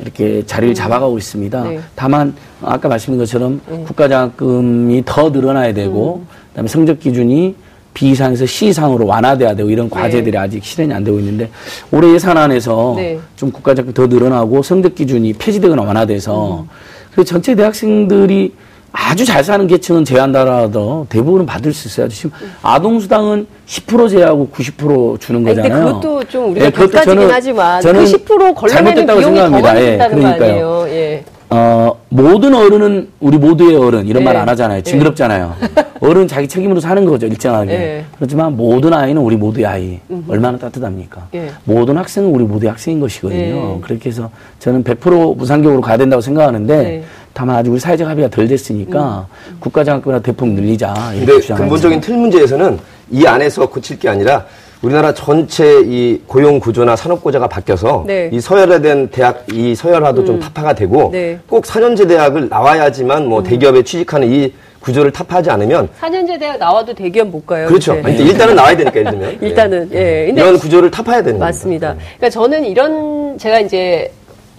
이렇게 0.00 0.44
자리를 0.44 0.74
잡아가고 0.74 1.16
있습니다. 1.16 1.62
네. 1.62 1.80
다만 1.94 2.34
아까 2.60 2.88
말씀드린 2.88 3.20
것처럼 3.20 3.60
국가장학금이 3.86 5.04
더 5.06 5.30
늘어나야 5.30 5.72
되고 5.74 6.16
음. 6.16 6.26
그다음에 6.48 6.66
성적 6.68 6.98
기준이 6.98 7.54
B 7.94 8.10
이상에서 8.10 8.46
C 8.46 8.66
이상으로 8.66 9.06
완화돼야 9.06 9.54
되고 9.54 9.70
이런 9.70 9.88
네. 9.88 9.94
과제들이 9.94 10.36
아직 10.36 10.64
실현이 10.64 10.92
안 10.92 11.04
되고 11.04 11.20
있는데 11.20 11.50
올해 11.92 12.12
예산안에서 12.14 12.94
네. 12.96 13.20
좀 13.36 13.52
국가장학금 13.52 13.94
더 13.94 14.08
늘어나고 14.08 14.60
성적 14.64 14.96
기준이 14.96 15.34
폐지되거나 15.34 15.82
완화돼서 15.82 16.62
음. 16.62 16.68
그 17.14 17.24
전체 17.24 17.54
대학생들이 17.54 18.54
아주 18.92 19.24
잘 19.24 19.44
사는 19.44 19.66
계층은 19.66 20.04
제한하더라도 20.04 21.06
대부분은 21.08 21.46
받을 21.46 21.72
수 21.72 21.88
있어요. 21.88 22.08
지금 22.08 22.30
아동수당은 22.62 23.46
10% 23.66 24.08
제하고 24.10 24.48
90% 24.54 25.20
주는 25.20 25.40
아니, 25.46 25.54
근데 25.54 25.62
거잖아요. 25.68 25.86
그것도 26.00 26.24
좀 26.24 26.50
우리가 26.52 26.66
예, 26.66 26.70
그것도 26.70 26.98
저는- 26.98 27.28
하지만 27.30 27.80
저는 27.82 28.04
그10% 28.04 28.54
걸러내는 28.54 28.68
잘못됐다고 28.68 29.18
비용이 29.20 29.36
더 29.36 29.42
생각합니다. 29.42 29.72
많이 29.72 29.84
예, 29.86 29.96
그러니까요. 29.98 30.84
예. 30.88 31.24
어, 31.50 31.92
모든 32.10 32.54
어른은 32.54 33.08
우리 33.20 33.38
모두의 33.38 33.74
어른 33.76 34.06
이런 34.06 34.20
예. 34.20 34.24
말안 34.24 34.46
하잖아요. 34.50 34.82
징그럽잖아요. 34.82 35.54
어른 36.00 36.28
자기 36.28 36.46
책임으로 36.46 36.78
사는 36.80 37.02
거죠, 37.06 37.26
일정하게. 37.26 37.72
예. 37.72 38.04
그렇지만 38.16 38.54
모든 38.56 38.92
아이는 38.92 39.20
우리 39.22 39.36
모두의 39.36 39.64
아이. 39.66 39.98
얼마나 40.28 40.58
따뜻합니까? 40.58 41.28
예. 41.34 41.50
모든 41.64 41.96
학생은 41.96 42.28
우리 42.30 42.44
모두의 42.44 42.70
학생인 42.70 43.00
것이거든요. 43.00 43.76
예. 43.76 43.80
그렇게 43.80 44.10
해서 44.10 44.30
저는 44.58 44.84
100% 44.84 45.36
무상교육으로 45.36 45.80
가야 45.80 45.96
된다고 45.96 46.20
생각하는데 46.20 46.76
네. 46.76 47.04
다만 47.32 47.56
아직 47.56 47.70
우리 47.70 47.78
사회적 47.78 48.08
합의가 48.08 48.28
덜 48.30 48.48
됐으니까 48.48 49.26
국가장학금이나 49.60 50.20
대폭 50.20 50.48
늘리자. 50.48 50.94
근데. 51.12 51.38
근본적인 51.54 52.00
틀 52.00 52.16
문제에서는 52.16 52.78
이 53.10 53.26
안에서 53.26 53.68
고칠 53.68 53.98
게 53.98 54.08
아니라 54.08 54.44
우리나라 54.82 55.12
전체 55.12 55.80
이 55.84 56.20
고용 56.26 56.60
구조나 56.60 56.94
산업 56.94 57.22
구조가 57.22 57.48
바뀌어서 57.48 58.04
네. 58.06 58.30
이 58.32 58.40
서열화된 58.40 59.08
대학 59.10 59.44
이 59.52 59.74
서열화도 59.74 60.24
좀 60.24 60.38
타파가 60.38 60.74
되고 60.74 61.10
네. 61.10 61.38
꼭 61.48 61.64
4년제 61.64 62.06
대학을 62.06 62.48
나와야지만 62.48 63.26
뭐 63.26 63.42
대기업에 63.42 63.82
취직하는 63.82 64.30
이 64.30 64.52
구조를 64.80 65.10
타파하지 65.10 65.50
않으면 65.50 65.88
4년제 66.00 66.38
대학 66.38 66.58
나와도 66.58 66.94
대기업 66.94 67.28
못 67.28 67.44
가요. 67.44 67.66
그렇죠. 67.66 67.94
근데 67.94 68.22
일단은 68.22 68.54
나와야 68.54 68.76
되니까 68.76 69.00
예를 69.00 69.10
들면 69.10 69.38
일단은 69.42 69.90
예. 69.92 70.26
근데 70.26 70.40
이런 70.42 70.58
구조를 70.58 70.90
타파해야 70.92 71.22
되는 71.24 71.40
맞습니다. 71.40 71.88
겁니다. 71.88 72.10
그러니까 72.16 72.30
저는 72.30 72.64
이런 72.64 73.36
제가 73.36 73.58
이제 73.58 74.12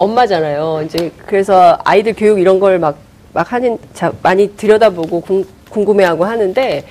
엄마잖아요. 0.04 0.82
이제 0.86 1.12
그래서 1.26 1.78
아이들 1.84 2.14
교육 2.14 2.40
이런 2.40 2.58
걸 2.58 2.78
막 2.78 2.96
막 3.32 3.52
하는 3.52 3.78
자, 3.94 4.12
많이 4.24 4.56
들여다보고 4.56 5.20
궁, 5.20 5.44
궁금해하고 5.70 6.24
하는데 6.24 6.82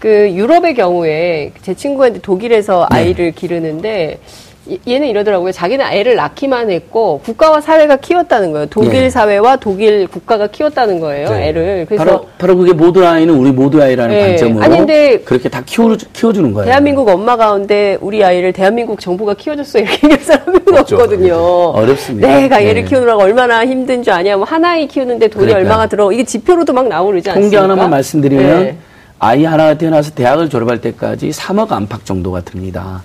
그 0.00 0.28
유럽의 0.32 0.74
경우에 0.74 1.52
제 1.62 1.72
친구한테 1.72 2.20
독일에서 2.20 2.84
아이를 2.90 3.30
기르는데 3.30 4.18
이- 4.20 4.47
얘는 4.86 5.08
이러더라고요. 5.08 5.52
자기는 5.52 5.84
아이를 5.84 6.16
낳기만 6.16 6.70
했고 6.70 7.20
국가와 7.24 7.60
사회가 7.60 7.96
키웠다는 7.96 8.52
거예요. 8.52 8.66
독일 8.70 9.02
네. 9.02 9.10
사회와 9.10 9.56
독일 9.56 10.06
국가가 10.06 10.46
키웠다는 10.46 11.00
거예요. 11.00 11.28
네. 11.30 11.48
애를. 11.48 11.86
그래서 11.88 12.04
바로, 12.04 12.26
바로 12.38 12.56
그게 12.56 12.72
모든 12.72 13.04
아이는 13.04 13.34
우리 13.34 13.50
모두 13.50 13.82
아이라는 13.82 14.14
예. 14.14 14.20
관점으로 14.28 14.64
아니, 14.64 14.76
근데 14.78 15.18
그렇게 15.20 15.48
다 15.48 15.62
키워, 15.64 15.96
키워주는 16.12 16.52
거예요. 16.52 16.66
대한민국 16.66 17.08
엄마 17.08 17.36
가운데 17.36 17.96
우리 18.00 18.22
아이를 18.22 18.52
대한민국 18.52 19.00
정부가 19.00 19.34
키워줬어 19.34 19.78
이렇게 19.80 19.94
얘기할 20.06 20.20
사람은 20.20 20.60
없죠. 20.78 20.96
없거든요. 20.96 21.34
어렵습니다. 21.36 22.28
내가 22.28 22.62
얘를 22.62 22.82
네. 22.82 22.88
키우느라고 22.88 23.22
얼마나 23.22 23.64
힘든 23.64 24.02
줄 24.02 24.12
아냐. 24.12 24.36
뭐 24.36 24.44
하나이 24.44 24.86
키우는데 24.86 25.28
돈이 25.28 25.46
그러니까요. 25.46 25.64
얼마가 25.64 25.86
들어. 25.88 26.12
이게 26.12 26.24
지표로도 26.24 26.72
막 26.72 26.88
나오고 26.88 27.10
그러지 27.10 27.24
통계 27.24 27.38
않습니까? 27.38 27.62
하나만 27.62 27.90
말씀드리면 27.90 28.62
네. 28.62 28.76
아이 29.20 29.44
하나 29.44 29.74
태어나서 29.74 30.12
대학을 30.12 30.48
졸업할 30.48 30.80
때까지 30.80 31.30
3억 31.30 31.72
안팎 31.72 32.04
정도가 32.04 32.42
듭니다. 32.42 33.02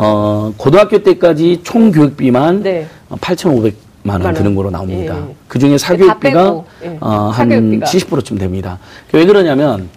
어, 0.00 0.52
고등학교 0.56 1.02
때까지 1.02 1.60
총 1.64 1.90
교육비만 1.90 2.62
네. 2.62 2.86
8,500만 3.10 3.72
원 4.10 4.22
원. 4.22 4.34
드는 4.34 4.54
거로 4.54 4.70
나옵니다. 4.70 5.16
예. 5.28 5.34
그 5.48 5.58
중에 5.58 5.76
사교육비가 5.76 6.62
예. 6.84 6.96
어, 7.00 7.30
한 7.34 7.48
사교육비가. 7.50 7.86
70%쯤 7.86 8.38
됩니다. 8.38 8.78
왜 9.12 9.26
그러냐면 9.26 9.88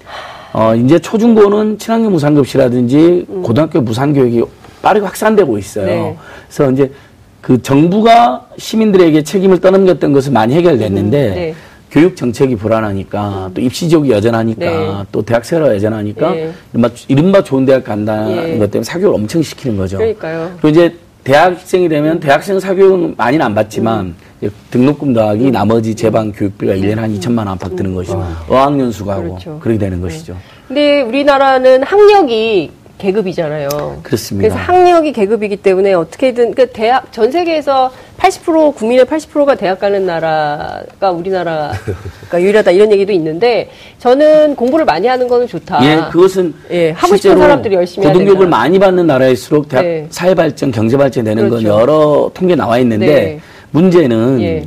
어, 0.54 0.74
이제 0.74 0.98
초중고는 0.98 1.78
친환경 1.78 2.12
무상급식이라든지 2.14 3.28
고등학교 3.44 3.80
무상교육이 3.80 4.42
빠르게 4.82 5.06
확산되고 5.06 5.58
있어요. 5.60 5.86
음. 5.86 5.88
네. 5.88 6.18
그래서 6.48 6.72
이제 6.72 6.92
그 7.40 7.62
정부가 7.62 8.48
시민들에게 8.58 9.22
책임을 9.22 9.60
떠넘겼던 9.62 10.14
것은 10.14 10.34
많이 10.34 10.56
해결됐는데 10.56 11.28
음, 11.28 11.36
네. 11.36 11.56
교육 11.92 12.16
정책이 12.16 12.56
불안하니까 12.56 13.52
또 13.54 13.62
입시 13.62 13.90
지역이 13.90 14.10
여전하니까 14.10 14.66
네. 14.66 15.04
또 15.12 15.22
대학 15.22 15.44
세가 15.44 15.76
여전하니까 15.76 16.36
예. 16.38 16.52
이른바, 16.72 16.90
이른바 17.10 17.44
좋은 17.44 17.66
대학 17.66 17.84
간다는 17.84 18.54
예. 18.54 18.58
것 18.58 18.72
때문에 18.72 18.84
사교육을 18.86 19.16
엄청 19.16 19.44
시키는 19.44 19.76
거죠. 19.76 19.98
그러니까요. 19.98 20.52
그리고 20.62 20.70
이제 20.70 20.96
대학생이 21.26 21.90
되면 21.90 22.20
대학생 22.20 22.60
사교육은 22.60 23.16
많이는 23.18 23.46
안 23.46 23.54
받지만 23.54 24.16
이제 24.40 24.50
등록금 24.72 25.14
더하기 25.14 25.52
나머지 25.52 25.94
제방 25.94 26.32
교육비가 26.32 26.74
일년에한 26.74 27.14
2천만 27.20 27.40
원 27.40 27.50
안팎 27.50 27.76
드는 27.76 27.94
것이죠. 27.94 28.26
어학연수 28.48 29.06
가고 29.06 29.24
그렇죠. 29.24 29.60
그렇게 29.60 29.78
되는 29.78 30.00
것이죠. 30.02 30.38
근데 30.68 31.02
우리나라는 31.02 31.84
학력이 31.84 32.72
계급이잖아요. 33.02 34.00
그렇습니다. 34.04 34.48
그래서 34.48 34.72
학력이 34.72 35.12
계급이기 35.12 35.58
때문에 35.58 35.94
어떻게든 35.94 36.54
그 36.54 36.68
대학 36.68 37.12
전 37.12 37.32
세계에서 37.32 37.92
80% 38.20 38.76
국민의 38.76 39.06
80%가 39.06 39.56
대학 39.56 39.80
가는 39.80 40.06
나라가 40.06 41.12
우리나라가 41.12 41.74
유일하다 42.40 42.72
이런 42.72 42.92
얘기도 42.92 43.12
있는데 43.14 43.70
저는 43.98 44.56
공부를 44.56 44.86
많이 44.86 45.08
하는 45.08 45.28
거는 45.28 45.48
좋다. 45.48 45.84
예, 45.84 46.12
그것은 46.12 46.54
예, 46.70 46.92
하고 46.92 47.16
싶은 47.18 47.38
사람들이 47.38 47.76
열심히 47.76 48.06
고등교육을. 48.08 48.48
많이 48.48 48.78
받는 48.78 49.08
나라일수록 49.08 49.68
대학 49.68 49.84
네. 49.84 50.06
사회 50.12 50.36
발전, 50.36 50.72
경제 50.72 50.96
발전 50.96 51.24
되는 51.26 51.50
건 51.50 51.64
그렇죠. 51.64 51.82
여러 51.82 52.32
통계 52.34 52.56
나와 52.56 52.78
있는데 52.80 53.06
네. 53.08 53.40
문제는 53.72 54.42
예. 54.42 54.64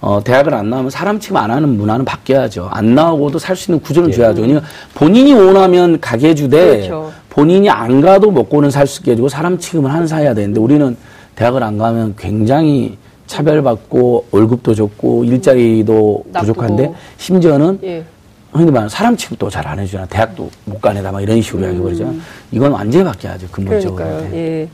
어, 0.00 0.20
대학을 0.22 0.54
안 0.54 0.70
나오면 0.70 0.90
사람 0.90 1.18
취급 1.18 1.38
안 1.38 1.50
하는 1.50 1.70
문화는 1.70 2.04
바뀌어야죠. 2.04 2.68
안 2.70 2.94
나오고도 2.94 3.38
살 3.40 3.56
수 3.56 3.70
있는 3.72 3.80
예. 3.82 3.86
구조를 3.86 4.12
줘야죠. 4.12 4.42
그러니까 4.42 4.64
본인이 4.94 5.32
원하면 5.32 5.98
가게 6.00 6.28
해주되 6.28 6.76
그렇죠. 6.76 7.12
본인이 7.30 7.68
안 7.70 8.00
가도 8.00 8.30
먹고는 8.30 8.70
살 8.70 8.86
수 8.86 9.00
있게 9.00 9.12
해주고 9.12 9.28
사람 9.28 9.58
취급을 9.58 9.92
하는 9.92 10.06
사회야 10.06 10.34
되는데 10.34 10.60
우리는 10.60 10.96
대학을 11.36 11.62
안 11.62 11.78
가면 11.78 12.14
굉장히 12.18 12.96
차별받고 13.26 14.26
월급도 14.30 14.74
적고 14.74 15.24
일자리도 15.24 16.24
나쁘고. 16.32 16.52
부족한데 16.54 16.92
심지어는 17.18 17.78
예. 17.84 18.04
흔히 18.52 18.70
말하는 18.70 18.88
사람 18.88 19.16
취급도 19.16 19.50
잘 19.50 19.66
안 19.68 19.78
해주잖아. 19.78 20.06
대학도 20.06 20.50
못 20.64 20.80
가네다 20.80 21.12
막 21.12 21.20
이런 21.20 21.40
식으로 21.42 21.64
이야기해버리죠. 21.64 22.14
이건 22.50 22.72
완전히 22.72 23.04
바뀌어야죠. 23.04 23.46
근본적으로. 23.52 24.02
음. 24.02 24.08
그러니까요. 24.08 24.30
네. 24.32 24.38
예. 24.62 24.68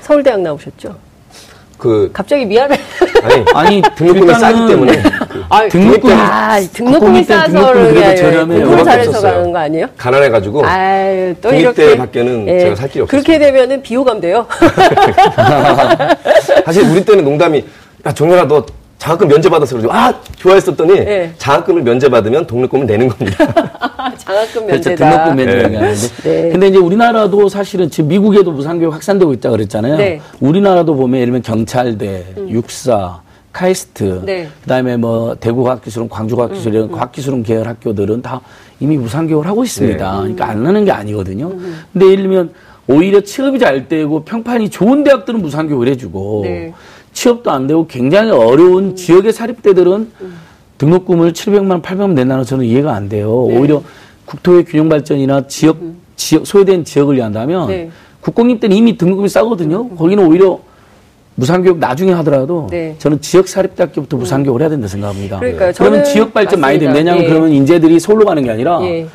서울대학 0.00 0.40
나오셨죠? 0.40 0.94
그 1.76 2.08
갑자기 2.12 2.46
미안해. 2.46 2.78
아니 3.24 3.44
아니 3.54 3.82
등록금이 3.96 4.32
싸기 4.34 4.66
때문에 4.68 5.02
아, 5.48 5.68
등록금이 5.68 6.12
야, 6.12 6.58
등록금이 6.72 7.24
싸서 7.24 7.46
등록금이 7.52 7.72
그런 7.72 7.94
게 7.94 8.00
그래도 8.00 8.16
저렴해요. 8.16 8.58
공부를 8.60 8.78
그거밖에 8.78 9.04
잘해서. 9.04 9.20
가는 9.22 9.52
거 9.52 9.58
아니에요? 9.58 9.86
가난해가지고 9.96 10.66
아유, 10.66 11.34
또 11.40 11.48
국립대 11.50 11.84
이렇게. 11.84 11.96
밖에는 11.98 12.48
예. 12.48 12.60
제가 12.60 12.74
살 12.76 12.88
길이 12.88 13.02
없었어요. 13.02 13.22
그렇게 13.22 13.38
되면은 13.38 13.82
비호감 13.82 14.20
돼요. 14.20 14.46
사실 16.64 16.82
우리 16.84 17.04
때는 17.04 17.24
농담이 17.24 17.64
야 18.06 18.12
정렬아 18.12 18.48
너 18.48 18.64
장학금 18.98 19.28
면제받아서 19.28 19.76
그러죠. 19.76 19.92
아 19.92 20.12
좋아했었더니 20.36 21.04
네. 21.04 21.32
장학금을 21.38 21.82
면제받으면 21.82 22.46
등록금을 22.46 22.86
내는 22.86 23.08
겁니다. 23.08 23.44
장학금 24.16 24.66
그렇죠. 24.66 24.90
면제다. 24.90 25.10
등록금 25.10 25.36
면제 25.36 25.68
네. 25.68 25.94
네. 26.22 26.48
근데 26.50 26.68
이제 26.68 26.78
우리나라도 26.78 27.48
사실은 27.48 27.90
지금 27.90 28.08
미국에도 28.08 28.50
무상교육 28.52 28.92
확산되고 28.94 29.32
있다 29.34 29.50
그랬잖아요. 29.50 29.96
네. 29.98 30.20
우리나라도 30.40 30.96
보면 30.96 31.16
예를 31.20 31.26
들면 31.26 31.42
경찰대, 31.42 32.24
육사, 32.48 33.20
카이스트, 33.56 34.20
네. 34.26 34.50
그다음에 34.64 34.98
뭐 34.98 35.34
대구 35.40 35.64
과학기술원, 35.64 36.10
광주 36.10 36.36
과학기술 36.36 36.74
이런 36.74 36.92
과학기술원 36.92 37.42
계열 37.42 37.66
학교들은 37.66 38.20
다 38.20 38.42
이미 38.80 38.98
무상 38.98 39.26
교육을 39.26 39.46
하고 39.46 39.64
있습니다. 39.64 40.12
네. 40.12 40.18
그러니까 40.18 40.50
안 40.50 40.66
하는 40.66 40.84
게 40.84 40.90
아니거든요. 40.90 41.48
근데 41.90 42.06
예를 42.06 42.24
들면 42.24 42.52
오히려 42.86 43.22
취업이 43.22 43.58
잘 43.58 43.88
되고 43.88 44.24
평판이 44.24 44.68
좋은 44.68 45.04
대학들은 45.04 45.40
무상 45.40 45.68
교육을 45.68 45.88
해주고 45.88 46.42
네. 46.44 46.74
취업도 47.14 47.50
안 47.50 47.66
되고 47.66 47.86
굉장히 47.86 48.30
어려운 48.30 48.94
지역의 48.94 49.32
사립대들은 49.32 50.12
등록금을 50.76 51.32
700만 51.32 51.70
원, 51.70 51.80
800만 51.80 52.00
원 52.00 52.14
낸다는 52.14 52.44
저는 52.44 52.66
이해가 52.66 52.94
안 52.94 53.08
돼요. 53.08 53.46
네. 53.48 53.56
오히려 53.56 53.82
국토의 54.26 54.66
균형 54.66 54.90
발전이나 54.90 55.46
지역, 55.46 55.78
지역 56.14 56.46
소외된 56.46 56.84
지역을 56.84 57.16
위한다면 57.16 57.68
네. 57.68 57.90
국공립 58.20 58.60
때는 58.60 58.76
이미 58.76 58.98
등록금이 58.98 59.30
싸거든요. 59.30 59.88
거기는 59.96 60.26
오히려 60.26 60.60
무상교육 61.36 61.78
나중에 61.78 62.12
하더라도 62.12 62.66
네. 62.70 62.94
저는 62.98 63.20
지역 63.20 63.46
사립대학교부터 63.46 64.16
무상교육을 64.16 64.60
해야 64.62 64.68
된다 64.70 64.88
생각합니다. 64.88 65.38
그러니까요. 65.38 65.72
그러면 65.76 66.04
지역 66.04 66.32
발전 66.34 66.60
많이 66.60 66.78
됩니다. 66.78 66.98
왜냐하면 66.98 67.24
예. 67.24 67.28
그러면 67.28 67.52
인재들이 67.52 68.00
서울로 68.00 68.24
가는 68.24 68.42
게 68.42 68.50
아니라 68.50 68.80
예. 68.84 69.06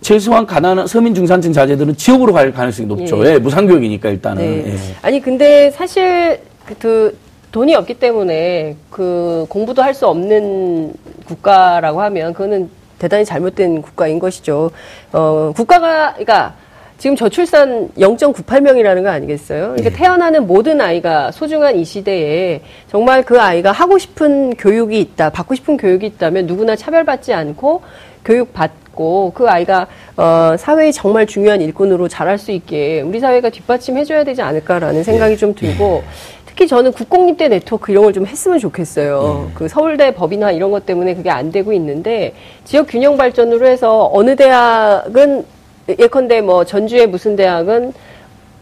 최소한 0.00 0.46
가난한 0.46 0.86
서민 0.86 1.14
중산층 1.14 1.52
자제들은 1.52 1.96
지역으로 1.96 2.32
갈 2.32 2.52
가능성이 2.52 2.88
높죠. 2.88 3.24
예. 3.26 3.34
예, 3.34 3.38
무상교육이니까 3.38 4.08
일단은. 4.08 4.42
네. 4.42 4.72
예. 4.72 4.76
아니 5.02 5.20
근데 5.20 5.70
사실 5.70 6.40
그, 6.64 6.74
그 6.78 7.18
돈이 7.52 7.74
없기 7.74 7.94
때문에 7.94 8.76
그 8.90 9.44
공부도 9.48 9.82
할 9.82 9.94
수 9.94 10.06
없는 10.06 10.92
국가라고 11.26 12.00
하면 12.02 12.32
그거는 12.32 12.68
대단히 12.98 13.24
잘못된 13.24 13.82
국가인 13.82 14.18
것이죠. 14.18 14.70
어, 15.12 15.52
국가가 15.54 16.10
그러니까 16.12 16.54
지금 16.98 17.14
저출산 17.14 17.90
0.98명이라는 17.98 19.02
거 19.02 19.10
아니겠어요? 19.10 19.74
그러니까 19.76 19.90
태어나는 19.90 20.46
모든 20.46 20.80
아이가 20.80 21.30
소중한 21.30 21.76
이 21.76 21.84
시대에 21.84 22.62
정말 22.90 23.22
그 23.22 23.38
아이가 23.40 23.70
하고 23.70 23.98
싶은 23.98 24.54
교육이 24.56 24.98
있다, 25.00 25.30
받고 25.30 25.54
싶은 25.54 25.76
교육이 25.76 26.06
있다면 26.06 26.46
누구나 26.46 26.74
차별받지 26.74 27.34
않고 27.34 27.82
교육 28.24 28.54
받고 28.54 29.32
그 29.34 29.46
아이가 29.48 29.86
어, 30.16 30.56
사회의 30.58 30.90
정말 30.92 31.26
중요한 31.26 31.60
일꾼으로 31.60 32.08
자랄 32.08 32.38
수 32.38 32.50
있게 32.50 33.02
우리 33.02 33.20
사회가 33.20 33.50
뒷받침해줘야 33.50 34.24
되지 34.24 34.40
않을까라는 34.40 35.04
생각이 35.04 35.36
좀 35.36 35.54
들고 35.54 36.02
특히 36.46 36.66
저는 36.66 36.92
국공립대 36.92 37.48
네트워크 37.48 37.92
이런 37.92 38.04
걸 38.04 38.14
좀 38.14 38.24
했으면 38.26 38.58
좋겠어요. 38.58 39.50
그 39.54 39.68
서울대 39.68 40.14
법이나 40.14 40.50
이런 40.50 40.70
것 40.70 40.86
때문에 40.86 41.14
그게 41.14 41.28
안 41.28 41.52
되고 41.52 41.74
있는데 41.74 42.32
지역 42.64 42.86
균형 42.88 43.18
발전으로 43.18 43.66
해서 43.66 44.08
어느 44.14 44.34
대학은 44.34 45.44
예컨대 45.88 46.40
뭐 46.40 46.64
전주의 46.64 47.06
무슨 47.06 47.36
대학은 47.36 47.92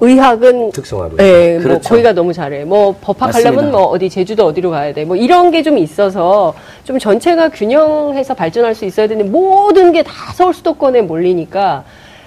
의학은 0.00 0.72
특성화로. 0.72 1.16
네, 1.16 1.54
뭐 1.54 1.62
그렇죠. 1.62 1.88
거기가 1.88 2.12
너무 2.12 2.32
잘해. 2.32 2.64
뭐 2.64 2.96
법학하려면. 3.00 3.70
뭐 3.70 3.84
어디 3.84 4.10
제주도 4.10 4.44
어디로 4.44 4.70
가야 4.70 4.92
돼. 4.92 5.04
뭐 5.04 5.16
이런 5.16 5.50
게 5.50 5.62
좀 5.62 5.78
있어서 5.78 6.52
좀 6.84 6.98
전체가 6.98 7.48
균형해서 7.50 8.34
발전할 8.34 8.74
수 8.74 8.84
있어야 8.84 9.06
되는데 9.06 9.30
모든 9.30 9.92
게 9.92 10.02
다 10.02 10.12
서울 10.34 10.52
수도권에 10.52 11.02
몰리니까 11.02 11.84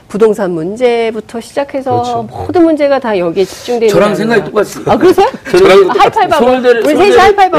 부동산 0.07 0.51
문제부터 0.51 1.41
시작해서 1.41 1.91
그렇죠. 1.91 2.23
모든 2.31 2.63
문제가 2.63 2.97
다 2.97 3.15
여기에 3.17 3.43
집중되는 3.43 3.93
저랑 3.93 4.09
게 4.11 4.15
생각이. 4.15 4.43
똑같습니다. 4.45 4.93
아 4.93 4.97
그러세요? 4.97 5.27
저랑 5.51 5.89
아, 5.89 5.93
하이파이브 5.99 6.35
서울대를 6.37 6.85
우리 6.85 6.95
셋이 6.95 7.17
하이파이브. 7.17 7.57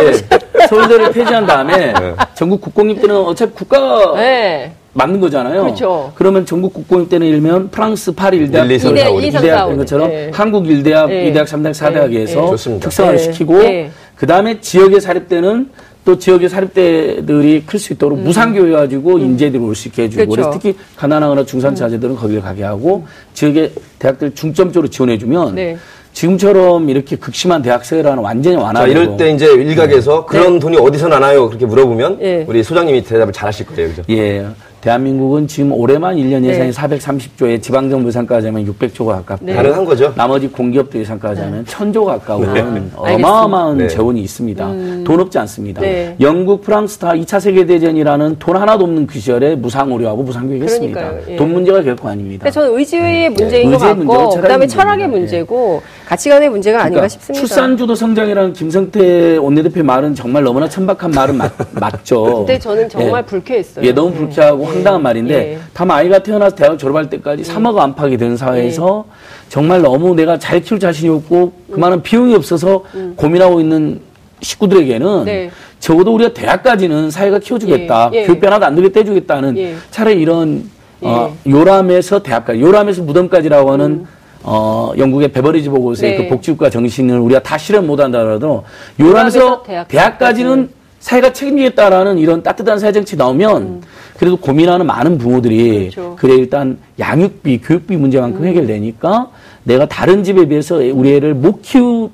예, 0.63 0.67
서울대를 0.67 1.13
폐지한 1.13 1.47
다음에 1.47 1.93
전국 2.35 2.63
국공립대는 2.63 3.15
어차피 3.15 3.53
국가 3.53 4.15
네. 4.17 4.73
맞는 4.95 5.21
거잖아요. 5.21 5.63
그렇죠. 5.63 6.13
그러면 6.15 6.45
전국 6.47 6.73
국공립대는 6.75 7.27
일면 7.27 7.69
프랑스 7.71 8.13
파리 8.13 8.39
일대학, 8.39 8.67
일, 8.69 8.73
이, 8.77 8.79
삼, 8.79 8.93
이대- 8.93 9.03
사, 9.05 9.11
오, 9.11 9.21
이, 9.21 9.27
이 9.27 9.31
삼, 9.31 9.43
대학 9.43 9.59
사, 9.59 9.67
오. 9.67 9.69
된 9.69 9.79
것처럼 9.79 10.11
예. 10.11 10.31
한국 10.33 10.67
일대학 10.69 11.11
예. 11.11 11.29
이대학삼대학 11.29 11.71
예. 11.71 11.79
사대학에서 11.79 12.43
예. 12.43 12.47
좋습니다. 12.51 12.85
특성화를 12.89 13.19
예. 13.19 13.23
시키고 13.25 13.65
예. 13.65 13.91
그 14.17 14.27
다음에 14.27 14.61
지역의 14.61 15.01
사립대는 15.01 15.71
또 16.05 16.19
지역의 16.19 16.49
사립대들이 16.49 17.65
클 17.67 17.79
수 17.79 17.93
있도록 17.93 18.19
무상교육해가지고 18.21 19.19
인재들이 19.19 19.63
올 19.63 19.75
수 19.75 19.89
있게 19.89 20.05
해주고 20.05 20.23
음. 20.23 20.29
그렇죠. 20.31 20.51
그래서 20.51 20.51
특히 20.73 20.79
가난하거나 20.97 21.45
중산자제들은 21.45 22.17
거기를 22.17 22.41
가게 22.43 22.65
하고 22.65 23.07
지역의 23.35 23.73
대학들 23.99 24.35
중점적으로 24.35 24.89
지원해주면 24.89 25.55
네. 25.55 25.77
지금처럼 26.15 26.89
이렇게 26.89 27.15
극심한 27.17 27.63
대학생활은 27.63 28.19
완전히 28.19 28.57
자, 28.57 28.63
완화되고 28.63 28.91
이럴 28.91 29.17
때 29.19 29.31
이제 29.31 29.47
일각에서 29.53 30.25
그런 30.27 30.59
돈이 30.59 30.77
어디서 30.79 31.07
나나요? 31.09 31.47
그렇게 31.47 31.67
물어보면 31.67 32.19
예. 32.23 32.45
우리 32.49 32.65
소장님이 32.65 33.05
대답을 33.05 33.33
잘 33.33 33.47
하실 33.49 33.67
거예요. 33.67 33.91
그죠? 33.91 34.03
예. 34.09 34.47
대한민국은 34.81 35.49
지금 35.49 35.73
올해만 35.73 36.17
1년 36.17 36.45
예산이 36.45 36.71
네. 36.71 36.71
430조에 36.71 37.61
지방정부 37.61 38.09
예산까지 38.09 38.47
하면 38.47 38.65
600조가 38.67 39.07
가깝고 39.07 39.47
네. 39.47 39.55
가능한 39.55 39.85
거죠? 39.85 40.13
나머지 40.15 40.49
공기업도 40.49 40.99
예산까지 40.99 41.41
하면 41.43 41.65
1000조 41.65 42.05
가까운 42.05 42.49
알겠습니다. 42.49 42.99
어마어마한 42.99 43.79
네. 43.79 43.89
재원이 43.89 44.21
있습니다. 44.21 44.67
돈 45.05 45.21
없지 45.21 45.39
않습니다. 45.39 45.81
네. 45.81 46.17
영국, 46.21 46.63
프랑스 46.63 46.99
다 46.99 47.13
2차 47.13 47.41
세계대전이라는 47.41 48.37
돈 48.39 48.57
하나도 48.57 48.85
없는 48.85 49.07
그 49.07 49.19
시절에 49.19 49.57
무상의료하고 49.57 50.23
무상교육 50.23 50.63
했습니다. 50.63 51.13
예. 51.29 51.37
돈 51.37 51.53
문제가 51.53 51.83
결코 51.83 52.09
아닙니다. 52.09 52.45
그러니까 52.45 52.51
저는 52.51 52.79
의지의 52.79 53.31
문제인 53.31 53.67
것 53.71 53.75
의지의 53.75 53.95
문제고 53.95 54.19
같고 54.19 54.35
그다음에 54.37 54.59
문제입니다. 54.59 54.75
철학의 54.75 55.03
예. 55.03 55.07
문제고 55.09 55.83
가치관의 56.07 56.49
문제가 56.51 56.79
아닌가 56.79 56.91
그러니까 56.91 57.09
싶습니다. 57.09 57.41
출산주도 57.47 57.95
성장이라는 57.95 58.53
김성태 58.53 59.37
원내대표의 59.39 59.85
말은 59.85 60.15
정말 60.15 60.45
너무나 60.45 60.69
천박한 60.69 61.11
말은 61.11 61.37
맞, 61.37 61.53
맞죠. 61.73 62.41
그때 62.41 62.59
저는 62.59 62.89
정말 62.89 63.23
예. 63.23 63.27
불쾌했어요. 63.27 63.85
예, 63.85 63.93
너무 63.93 64.13
불쾌하고 64.13 64.68
황당한 64.69 65.03
말인데, 65.03 65.35
예. 65.35 65.59
다만 65.73 65.99
아이가 65.99 66.19
태어나서 66.21 66.55
대학 66.57 66.79
졸업할 66.79 67.09
때까지 67.11 67.43
3억 67.43 67.77
안팎이 67.79 68.17
되는 68.17 68.37
사회에서 68.37 69.05
정말 69.49 69.83
너무 69.83 70.15
내가 70.15 70.39
잘 70.39 70.61
키울 70.61 70.79
자신이 70.79 71.09
없고 71.11 71.53
그만한 71.73 72.03
비용이 72.03 72.35
없어서 72.35 72.85
고민하고 73.17 73.61
있는 73.61 74.01
식구들에게는 74.41 75.25
네. 75.25 75.51
적어도 75.81 76.15
우리가 76.15 76.33
대학까지는 76.33 77.11
사회가 77.11 77.39
키워주겠다. 77.39 78.11
예, 78.15 78.19
예. 78.19 78.27
교육비 78.27 78.47
하나도 78.47 78.67
안 78.67 78.75
들게 78.75 78.93
떼주겠다는 78.93 79.57
예. 79.59 79.75
차라리 79.91 80.21
이런 80.21 80.71
어, 81.01 81.37
요람에서 81.49 82.23
대학까지, 82.23 82.61
요람에서 82.61 83.03
무덤까지라고 83.03 83.71
하는 83.73 84.07
어, 84.43 84.93
영국의 84.97 85.33
베버리지 85.33 85.69
보고서의 85.69 86.13
음. 86.13 86.19
네. 86.19 86.25
그 86.25 86.29
복지국가 86.35 86.71
정신을 86.71 87.19
우리가 87.19 87.43
다 87.43 87.59
실현 87.59 87.87
못 87.87 88.01
한다 88.01 88.19
하더라도 88.19 88.65
요람에서 88.99 89.39
요람에서 89.39 89.63
대학까지. 89.65 89.97
대학까지는 89.97 90.71
사회가 91.01 91.33
책임지겠다라는 91.33 92.19
이런 92.19 92.43
따뜻한 92.43 92.79
사회 92.79 92.93
정치 92.93 93.17
나오면 93.17 93.83
그래도 94.19 94.37
고민하는 94.37 94.87
많은 94.87 95.19
부모들이 95.19 95.71
음. 95.71 95.79
그렇죠. 95.91 96.11
음. 96.11 96.17
그래 96.17 96.35
일단 96.35 96.79
양육비, 96.99 97.61
교육비 97.63 97.97
문제만큼 97.97 98.45
해결되니까 98.45 99.31
내가 99.65 99.87
다른 99.87 100.25
집에 100.25 100.47
비해서 100.47 100.77
우리 100.77 101.15
애를 101.15 101.35
못 101.35 101.63
키우 101.63 102.11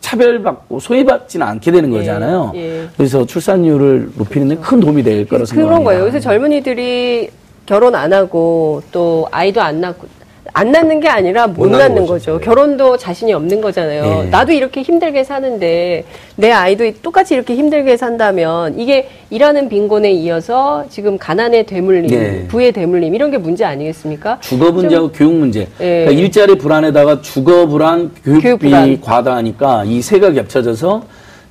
차별받고 0.00 0.80
소외받지는 0.80 1.46
않게 1.46 1.72
되는 1.72 1.90
거잖아요. 1.90 2.52
예. 2.54 2.88
그래서 2.96 3.26
출산율을 3.26 4.10
높이는 4.16 4.48
데큰 4.48 4.80
도움이 4.80 5.02
될 5.02 5.26
거라고 5.26 5.44
생각합니다. 5.44 5.66
그런 5.66 5.84
거예요. 5.84 6.06
요새 6.06 6.20
젊은이들이 6.20 7.30
결혼 7.66 7.94
안 7.94 8.12
하고 8.12 8.82
또 8.92 9.26
아이도 9.30 9.60
안 9.60 9.80
낳고 9.80 10.06
안 10.54 10.72
낳는 10.72 11.00
게 11.00 11.08
아니라 11.08 11.46
못, 11.46 11.68
못 11.68 11.76
낳는 11.76 12.02
거죠. 12.06 12.12
거죠. 12.12 12.38
네. 12.38 12.44
결혼도 12.44 12.96
자신이 12.96 13.32
없는 13.32 13.60
거잖아요. 13.60 14.02
네. 14.02 14.24
나도 14.30 14.52
이렇게 14.52 14.82
힘들게 14.82 15.22
사는데 15.22 16.04
내 16.36 16.50
아이도 16.50 16.90
똑같이 17.02 17.34
이렇게 17.34 17.54
힘들게 17.54 17.96
산다면 17.96 18.78
이게 18.78 19.08
일하는 19.30 19.68
빈곤에 19.68 20.10
이어서 20.12 20.84
지금 20.88 21.18
가난의 21.18 21.66
대물림, 21.66 22.06
네. 22.08 22.46
부의 22.48 22.72
대물림 22.72 23.14
이런 23.14 23.30
게 23.30 23.38
문제 23.38 23.64
아니겠습니까? 23.64 24.38
주거 24.40 24.72
문제하고 24.72 25.10
교육 25.12 25.34
문제. 25.34 25.60
예. 25.80 26.04
그러니까 26.04 26.10
일자리 26.12 26.56
불안에다가 26.58 27.20
주거 27.20 27.66
불안, 27.66 28.10
교육비 28.24 28.42
교육 28.42 28.58
불안. 28.60 29.00
과다하니까 29.00 29.84
이 29.86 30.00
세가 30.00 30.32
겹쳐져서 30.32 31.02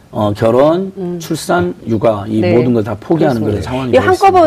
어, 0.09 0.33
결혼, 0.35 1.19
출산, 1.19 1.75
육아 1.87 2.25
이 2.27 2.37
음. 2.37 2.41
네. 2.41 2.53
모든 2.55 2.73
걸 2.73 2.83
다 2.83 2.95
포기하는 2.99 3.43
그런. 3.43 3.61
상황이 3.61 3.89
이게 3.89 3.99
되어 3.99 4.11
있습니다. 4.11 4.39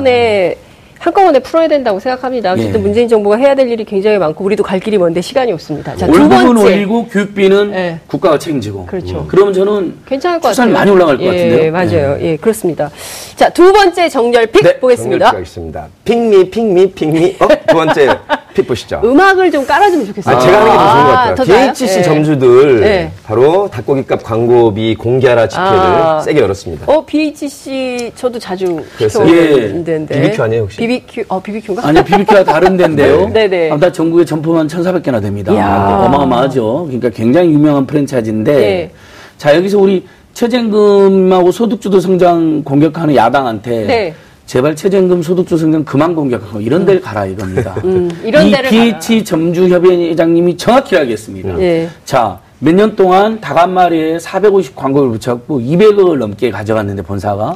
한꺼번에 1.01 1.39
풀어야 1.39 1.67
된다고 1.67 1.99
생각합니다. 1.99 2.53
어쨌든 2.53 2.75
예. 2.75 2.79
문재인 2.79 3.09
정부가 3.09 3.37
해야 3.37 3.55
될 3.55 3.71
일이 3.71 3.85
굉장히 3.87 4.19
많고 4.19 4.45
우리도 4.45 4.63
갈 4.63 4.79
길이 4.79 4.99
먼데 4.99 5.23
시간이 5.23 5.51
없습니다. 5.53 5.97
자, 5.97 6.07
두 6.07 6.13
월급은 6.13 6.47
번째. 6.55 6.63
올리고 6.63 7.07
교육비는 7.09 7.73
예. 7.75 8.01
국가가 8.07 8.39
책임지고. 8.39 8.85
그렇죠. 8.85 9.25
그러면 9.27 9.55
저는 9.55 9.95
괜찮을 10.05 10.39
것 10.41 10.49
같아요. 10.55 10.73
많이 10.75 10.91
올라갈 10.91 11.17
것 11.17 11.23
예, 11.25 11.27
같은데요. 11.29 11.73
맞아요. 11.73 12.19
예, 12.21 12.37
그렇습니다. 12.37 12.91
자, 13.35 13.49
두 13.49 13.73
번째 13.73 14.11
정렬 14.11 14.47
pick 14.49 14.63
네, 14.63 14.79
보겠습니다. 14.79 15.27
정렬 15.31 15.43
있습니다. 15.43 15.89
pick 16.05 16.31
me, 16.31 16.51
pick 16.51 16.75
me, 16.75 16.93
pick 16.93 17.18
me. 17.18 17.37
어, 17.41 17.49
두 17.67 17.75
번째 17.75 18.19
pick 18.55 18.67
보시죠. 18.67 19.01
음악을 19.05 19.51
좀 19.51 19.67
깔아주면 19.67 20.07
좋겠어요. 20.07 20.37
아, 20.37 20.39
제가 20.41 20.59
하는 20.61 20.71
게 20.73 20.77
더 20.77 20.85
좋은 20.93 21.05
것 21.05 21.11
아, 21.11 21.15
같아요. 21.15 21.35
더 21.37 21.45
나아요? 21.45 21.73
BHC 21.73 21.99
예. 21.99 22.03
점주들 22.03 22.81
네. 22.81 23.13
바로 23.25 23.69
닭고기값 23.71 24.23
광고비 24.23 24.95
공개하라 24.97 25.49
집회를 25.49 25.69
아. 25.69 26.21
세게 26.21 26.41
열었습니다. 26.41 26.93
어, 26.93 27.05
BHC 27.05 28.13
저도 28.15 28.39
자주 28.39 28.83
그랬어요? 28.97 29.27
시켜먹는데. 29.27 30.07
BBQ 30.23 30.43
아니에요, 30.43 30.63
혹시? 30.63 30.77
BBQ, 30.79 31.25
어, 31.29 31.41
BBQ인가? 31.41 31.87
아니요, 31.89 32.05
BBQ가 32.05 32.45
다른 32.45 32.77
데인데요. 32.77 33.29
네, 33.33 33.49
네. 33.49 33.71
아무튼 33.71 33.93
전국에 33.93 34.25
점포만 34.25 34.67
1,400개나 34.67 35.21
됩니다. 35.23 35.53
이야. 35.53 36.05
어마어마하죠. 36.07 36.85
그러니까 36.87 37.11
굉장히 37.11 37.51
유명한 37.53 37.87
프랜차이즈인데. 37.87 38.53
네. 38.53 38.91
자, 39.39 39.55
여기서 39.57 39.79
우리 39.79 40.07
최저임금하고 40.35 41.51
소득주도 41.53 42.01
성장 42.01 42.63
공격하는 42.65 43.15
야당한테. 43.17 43.87
네. 43.87 44.15
제발 44.51 44.75
최저임금 44.75 45.23
소득주 45.23 45.57
성장 45.57 45.85
그만 45.85 46.13
공격하고 46.13 46.61
이런 46.61 46.85
데를 46.85 47.01
가라 47.01 47.25
이겁니다. 47.25 47.73
음, 47.85 48.11
이런 48.25 48.49
이 48.49 48.51
데를 48.51 48.69
BH 48.69 49.23
점주협의회장님이 49.23 50.57
정확히 50.57 50.97
하겠습니다. 50.97 51.57
예. 51.61 51.89
자, 52.05 52.41
몇 52.59 52.75
년 52.75 52.97
동안 52.97 53.41
닭한 53.41 53.73
마리에 53.73 54.19
450 54.19 54.75
광고를 54.75 55.11
붙였고 55.13 55.61
200억을 55.61 56.19
넘게 56.19 56.51
가져갔는데 56.51 57.01
본사가 57.03 57.55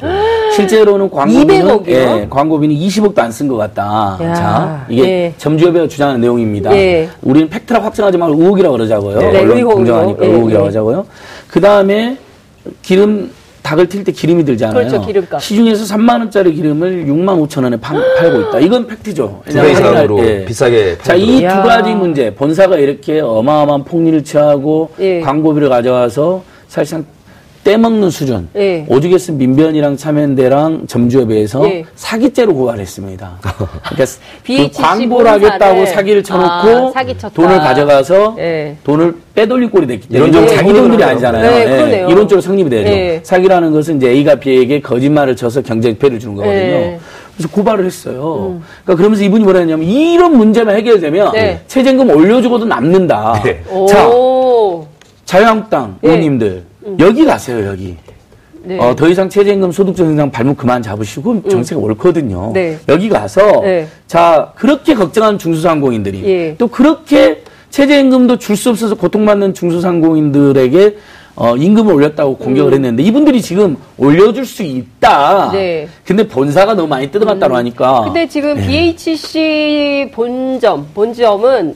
실제로는 0.55 1.11
광고비는 1.11 1.67
200억 1.67 1.89
이요? 1.89 1.97
예, 1.97 2.27
광고비는 2.31 2.77
20억도 2.77 3.19
안 3.19 3.29
쓴 3.33 3.49
것 3.49 3.57
같다. 3.57 4.17
야, 4.23 4.35
자, 4.35 4.87
이게 4.89 5.03
예. 5.03 5.35
점주협회가 5.37 5.89
주장하는 5.89 6.21
내용입니다. 6.21 6.73
예. 6.77 7.09
우리는 7.23 7.49
팩트라 7.49 7.83
확정하지 7.83 8.19
말고 8.19 8.41
의혹이라고 8.41 8.77
그러자고요. 8.77 9.19
네, 9.19 9.41
언론. 9.41 9.65
공정하니까 9.65 10.25
예, 10.25 10.29
의혹이라고 10.31 10.65
예. 10.65 10.69
하자고요. 10.69 11.07
그 11.49 11.61
다음에 11.61 12.17
기름 12.83 13.33
닭을 13.65 13.89
튈 13.89 14.05
때 14.05 14.13
기름이 14.13 14.45
들잖아요. 14.45 14.75
그렇죠, 14.89 15.01
기름값. 15.07 15.41
시중에서 15.43 15.85
3만 15.97 16.19
원짜리 16.19 16.53
기름을 16.53 17.07
6만 17.07 17.49
5천 17.49 17.65
원에 17.65 17.79
파- 17.79 17.95
팔고 18.19 18.41
있다. 18.43 18.61
이건 18.61 18.87
팩트죠. 18.87 19.41
두배 19.49 19.73
이상으로 19.73 20.17
때. 20.19 20.45
비싸게 20.45 20.99
자. 21.03 21.15
이두 21.15 21.43
야. 21.45 21.63
가지 21.63 21.95
문제. 21.95 22.35
본사가 22.35 22.77
이렇게 22.77 23.21
어마어마한 23.21 23.85
폭리를 23.85 24.23
취하고 24.23 24.91
예. 25.01 25.21
광고비를 25.21 25.71
가져와서 25.71 26.43
사실상 26.69 27.07
떼먹는 27.65 28.11
수준. 28.11 28.49
예. 28.57 28.85
오죽했어 28.89 29.33
민변이랑 29.33 29.97
참여연대랑 29.97 30.87
점주협에서 30.87 31.67
예. 31.69 31.85
사기죄로 31.97 32.55
고발했습니다. 32.55 33.39
그러니까 33.43 34.05
그 34.45 34.71
광고를 34.71 35.31
하겠다고 35.31 35.87
사기를 35.87 36.23
쳐놓고 36.23 36.89
아, 36.89 36.91
사기쳤다. 36.93 37.35
돈을 37.35 37.59
가져가서 37.59 38.37
예. 38.39 38.77
돈을 38.85 39.15
빼돌릴 39.35 39.71
꼴이 39.71 39.87
됐기 39.87 40.09
때문에 40.09 40.29
이론적으로 40.29 40.51
자기 40.51 40.69
성립을 40.69 40.81
돈들이 40.89 41.03
하네요. 41.03 41.13
아니잖아요. 41.13 41.51
네, 41.51 41.93
예. 41.93 42.13
이론적으로 42.13 42.41
성립이 42.43 42.71
되죠. 42.71 42.93
예. 42.93 43.21
사기라는 43.25 43.73
것은 43.73 43.97
이제 43.97 44.11
A가 44.11 44.35
B에게 44.37 44.81
거짓말을 44.81 45.35
쳐서 45.35 45.63
경제패를 45.63 46.21
주는 46.21 46.35
거거든요. 46.35 46.55
예. 46.55 47.01
그래서 47.35 47.49
고발을 47.51 47.87
했어요. 47.87 48.61
그러니까 48.85 48.97
그러면서 48.97 49.25
이분이 49.25 49.43
뭐라 49.43 49.61
했냐면 49.61 49.89
이런 49.89 50.37
문제만 50.37 50.77
해결되면 50.77 51.33
네. 51.33 51.61
최저임금 51.67 52.11
올려주고도 52.11 52.67
남는다. 52.67 53.43
네. 53.45 53.61
자, 53.89 54.07
오. 54.09 54.87
자유한국당 55.25 55.97
예. 56.05 56.09
의원님들 56.09 56.63
여기 57.01 57.25
가세요 57.25 57.67
여기. 57.67 57.97
네. 58.67 58.79
어, 58.79 58.95
더 58.97 59.09
이상 59.09 59.29
최저임금 59.29 59.73
소득 59.73 59.95
정상 59.95 60.31
발목 60.31 60.57
그만 60.57 60.83
잡으시고 60.83 61.43
정책 61.51 61.79
옳거든요. 61.79 62.53
네. 62.55 62.79
여기 62.89 63.11
가서 63.11 63.61
네. 63.61 63.87
자 64.07 64.53
그렇게 64.57 64.95
걱정하는 64.95 65.39
중소상공인들이 65.39 66.23
예. 66.25 66.55
또 66.57 66.69
그렇게 66.69 67.43
최저임금도 67.71 68.39
줄 68.39 68.57
수 68.57 68.71
없어서 68.71 68.95
고통받는 68.95 69.53
중소상공인들에게 69.53 70.97
어, 71.37 71.57
임금을 71.57 71.93
올렸다고 71.93 72.37
공격을 72.37 72.73
했는데 72.75 73.03
이분들이 73.03 73.43
지금 73.43 73.77
올려줄 73.99 74.47
수 74.47 74.63
있다. 74.63 75.49
음. 75.49 75.53
네. 75.53 75.89
근데 76.07 76.27
본사가 76.27 76.75
너무 76.75 76.89
많이 76.89 77.11
뜯어갔다고 77.11 77.57
하니까. 77.57 78.03
근데 78.05 78.27
지금 78.29 78.55
네. 78.55 78.67
BHC 78.67 80.11
본점, 80.15 80.87
본점은 80.95 81.75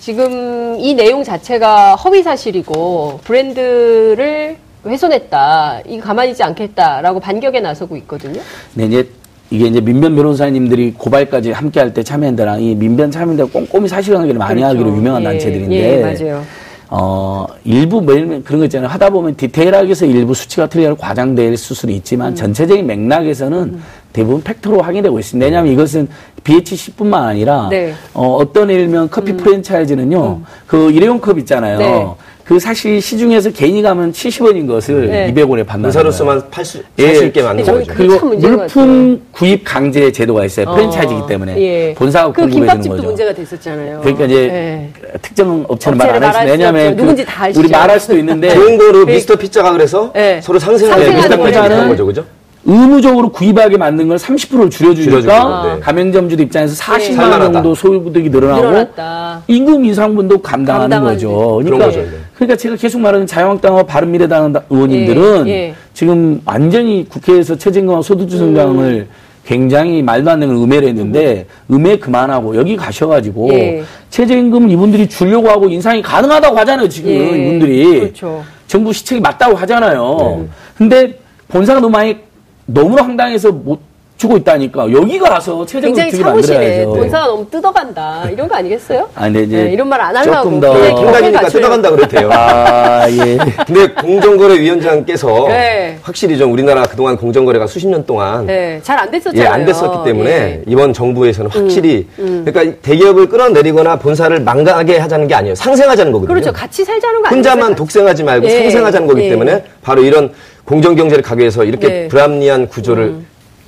지금 0.00 0.76
이 0.78 0.94
내용 0.94 1.22
자체가 1.24 1.96
허위 1.96 2.22
사실이고 2.22 3.20
브랜드를 3.24 4.56
훼손했다. 4.86 5.80
이거 5.86 6.04
가만히 6.06 6.30
있지 6.30 6.42
않겠다라고 6.42 7.20
반격에 7.20 7.60
나서고 7.60 7.96
있거든요. 7.98 8.40
네, 8.74 8.86
이제 8.86 9.08
이게 9.50 9.66
이제 9.66 9.80
민변 9.80 10.14
변호사님들이 10.14 10.94
고발까지 10.96 11.52
함께 11.52 11.80
할 11.80 11.92
때 11.92 12.02
참여연대랑 12.02 12.62
이 12.62 12.74
민변 12.74 13.10
참여연대가 13.10 13.50
꼼꼼히 13.50 13.88
사실관계를 13.88 14.38
많이 14.38 14.60
그렇죠. 14.60 14.78
하기로 14.78 14.96
유명한 14.96 15.22
예, 15.22 15.26
단체들인데. 15.26 15.74
예, 15.76 16.02
맞아요. 16.02 16.44
어, 16.90 17.46
일부 17.64 18.00
뭐 18.00 18.14
예를 18.14 18.26
들면 18.26 18.44
그런 18.44 18.60
거 18.60 18.64
있잖아요. 18.66 18.88
하다 18.88 19.10
보면 19.10 19.36
디테일하게 19.36 19.90
해서 19.90 20.06
일부 20.06 20.32
수치가 20.32 20.66
틀려서 20.68 20.94
과장될 20.94 21.56
수술이 21.56 21.94
있지만 21.96 22.34
전체적인 22.34 22.86
맥락에서는 22.86 23.78
대부분 24.12 24.42
팩트로 24.42 24.80
확인되고 24.80 25.18
있습니다. 25.18 25.44
왜냐하면 25.46 25.72
이것은 25.72 26.08
BHC뿐만 26.44 27.22
아니라 27.24 27.68
네. 27.70 27.92
어, 28.14 28.36
어떤 28.36 28.70
예를 28.70 28.86
들면 28.86 29.10
커피 29.10 29.36
프랜차이즈는요. 29.36 30.40
그 30.66 30.90
일회용 30.90 31.20
컵 31.20 31.38
있잖아요. 31.40 31.78
네. 31.78 32.06
그 32.44 32.58
사실 32.58 33.02
시중에서 33.02 33.50
개인이 33.50 33.82
가면 33.82 34.12
70원인 34.12 34.66
것을 34.66 35.08
네. 35.08 35.34
200원에 35.34 35.66
판다는 35.66 35.82
거예요. 35.82 35.88
의사로서만 35.88 36.48
팔수 36.50 36.82
예. 36.98 37.26
있게 37.26 37.42
만든 37.42 37.62
저기 37.62 37.80
거죠. 37.86 37.92
그- 37.92 37.96
그리고 37.98 38.34
물품 38.56 39.20
구입 39.32 39.62
강제 39.64 40.10
제도가 40.10 40.46
있어요. 40.46 40.64
어, 40.66 40.74
프랜차이즈이기 40.74 41.22
때문에 41.28 41.60
예. 41.60 41.94
본사가 41.94 42.32
그 42.32 42.40
공급해 42.40 42.52
주는 42.54 42.66
김밥집도 42.66 42.96
거죠. 42.96 43.06
문제가 43.08 43.34
됐었잖아요. 43.34 44.00
그러니까 44.00 44.24
이제 44.24 44.34
예. 44.36 44.88
특정 45.20 45.62
업체는 45.68 45.98
말 45.98 46.24
안. 46.24 46.32
수 46.32 46.38
왜냐하면 46.50 46.86
없죠. 46.92 46.96
누군지 47.02 47.24
다 47.26 47.44
아시죠. 47.44 47.60
우리 47.60 47.68
말할 47.68 48.00
수도 48.00 48.16
있는데 48.16 48.48
좋은 48.54 48.78
거로 48.78 49.04
미스터 49.04 49.36
피자가 49.36 49.72
그래서 49.72 50.10
네. 50.14 50.40
서로 50.40 50.58
상생하는 50.58 51.04
상생하는 51.04 51.36
미스터. 51.36 51.44
피자는 51.46 51.76
거죠. 51.76 51.88
거죠, 51.90 52.06
그죠? 52.06 52.24
의무적으로 52.68 53.30
구입하게 53.30 53.78
만든 53.78 54.08
걸 54.08 54.18
30%를 54.18 54.68
줄여주니까 54.68 55.20
줄여주고, 55.22 55.74
네. 55.74 55.80
가맹점주도 55.80 56.42
입장에서 56.42 56.74
40만 56.74 56.92
원 56.92 57.14
살만하다. 57.14 57.52
정도 57.52 57.74
소득이 57.74 58.28
늘어나고 58.28 58.60
늘어났다. 58.60 59.42
임금 59.46 59.86
인상분도 59.86 60.42
감당하는 60.42 61.00
거죠. 61.00 61.62
그러니까, 61.64 61.86
거죠, 61.86 62.00
네. 62.00 62.08
그러니까 62.34 62.56
제가 62.56 62.76
계속 62.76 63.00
말하는 63.00 63.26
자유한국당과 63.26 63.84
바른미래당 63.84 64.52
의원님들은 64.68 65.48
예, 65.48 65.52
예. 65.52 65.74
지금 65.94 66.42
완전히 66.44 67.06
국회에서 67.08 67.56
최저임금과 67.56 68.02
소득주 68.02 68.36
성장을 68.36 69.08
굉장히 69.46 70.02
말도 70.02 70.30
안 70.30 70.40
되는 70.40 70.54
음해를 70.54 70.88
했는데 70.88 71.46
음해 71.70 71.98
그만하고 71.98 72.54
여기 72.54 72.76
가셔가지고 72.76 73.48
예. 73.54 73.82
최저임금 74.10 74.68
이분들이 74.68 75.08
주려고 75.08 75.48
하고 75.48 75.70
인상이 75.70 76.02
가능하다고 76.02 76.58
하잖아요 76.58 76.86
지금 76.86 77.10
예. 77.10 77.46
이분들이 77.46 78.00
그렇죠. 78.00 78.44
정부 78.66 78.92
시책이 78.92 79.22
맞다고 79.22 79.56
하잖아요. 79.56 80.16
네. 80.42 80.48
근데 80.76 81.18
본사가 81.48 81.80
너무 81.80 81.90
많이 81.90 82.27
너무나 82.68 83.02
황당해서 83.02 83.50
못 83.50 83.80
주고 84.18 84.36
있다니까 84.36 84.90
여기 84.92 85.16
가서 85.16 85.64
최저임금 85.64 85.94
굉장히 86.02 86.10
사무실에 86.24 86.56
만들어야죠. 86.58 86.90
본사가 86.92 87.26
너무 87.28 87.48
뜯어간다. 87.48 88.24
이런 88.32 88.48
거 88.48 88.56
아니겠어요? 88.56 89.08
아, 89.14 89.22
근데 89.22 89.44
이제 89.44 89.62
네, 89.62 89.72
이런 89.72 89.88
말 89.88 90.00
안 90.00 90.16
하려고. 90.16 90.42
조금 90.42 90.60
더- 90.60 90.72
어, 90.72 90.94
경계 91.12 91.30
갖추려고. 91.30 91.48
뜯어간다 91.52 91.90
그랬대요. 91.90 92.28
아 92.32 93.06
예. 93.10 93.38
근데 93.64 93.86
공정거래위원장께서 93.92 95.46
네. 95.48 95.98
확실히 96.02 96.36
좀 96.36 96.52
우리나라 96.52 96.82
그동안 96.82 97.16
공정거래가 97.16 97.68
수십 97.68 97.86
년 97.86 98.04
동안 98.06 98.44
네, 98.46 98.80
잘 98.82 98.98
안 98.98 99.08
됐었잖아요. 99.12 99.40
예, 99.44 99.46
안 99.48 99.64
됐었기 99.64 100.04
때문에 100.04 100.30
예. 100.30 100.54
음, 100.56 100.64
이번 100.66 100.92
정부에서는 100.92 101.50
확실히 101.52 102.08
그러니까 102.16 102.64
대기업을 102.82 103.28
끌어내리거나 103.28 104.00
본사를 104.00 104.40
망가게 104.40 104.98
하자는 104.98 105.28
게 105.28 105.34
아니에요. 105.36 105.54
상생하자는 105.54 106.10
거거든요. 106.10 106.34
그렇죠. 106.34 106.52
같이 106.52 106.84
살자는 106.84 107.22
거 107.22 107.28
아니에요? 107.28 107.36
혼자만 107.38 107.74
독생하지 107.76 108.24
말고 108.24 108.46
예, 108.48 108.62
상생하자는 108.62 109.06
거기 109.06 109.22
예. 109.26 109.28
때문에 109.30 109.62
바로 109.80 110.02
이런 110.02 110.32
공정경제를 110.64 111.22
가기 111.22 111.40
위해서 111.40 111.62
이렇게 111.62 111.86
네. 111.88 112.08
불합리한 112.08 112.66
구조를 112.68 113.14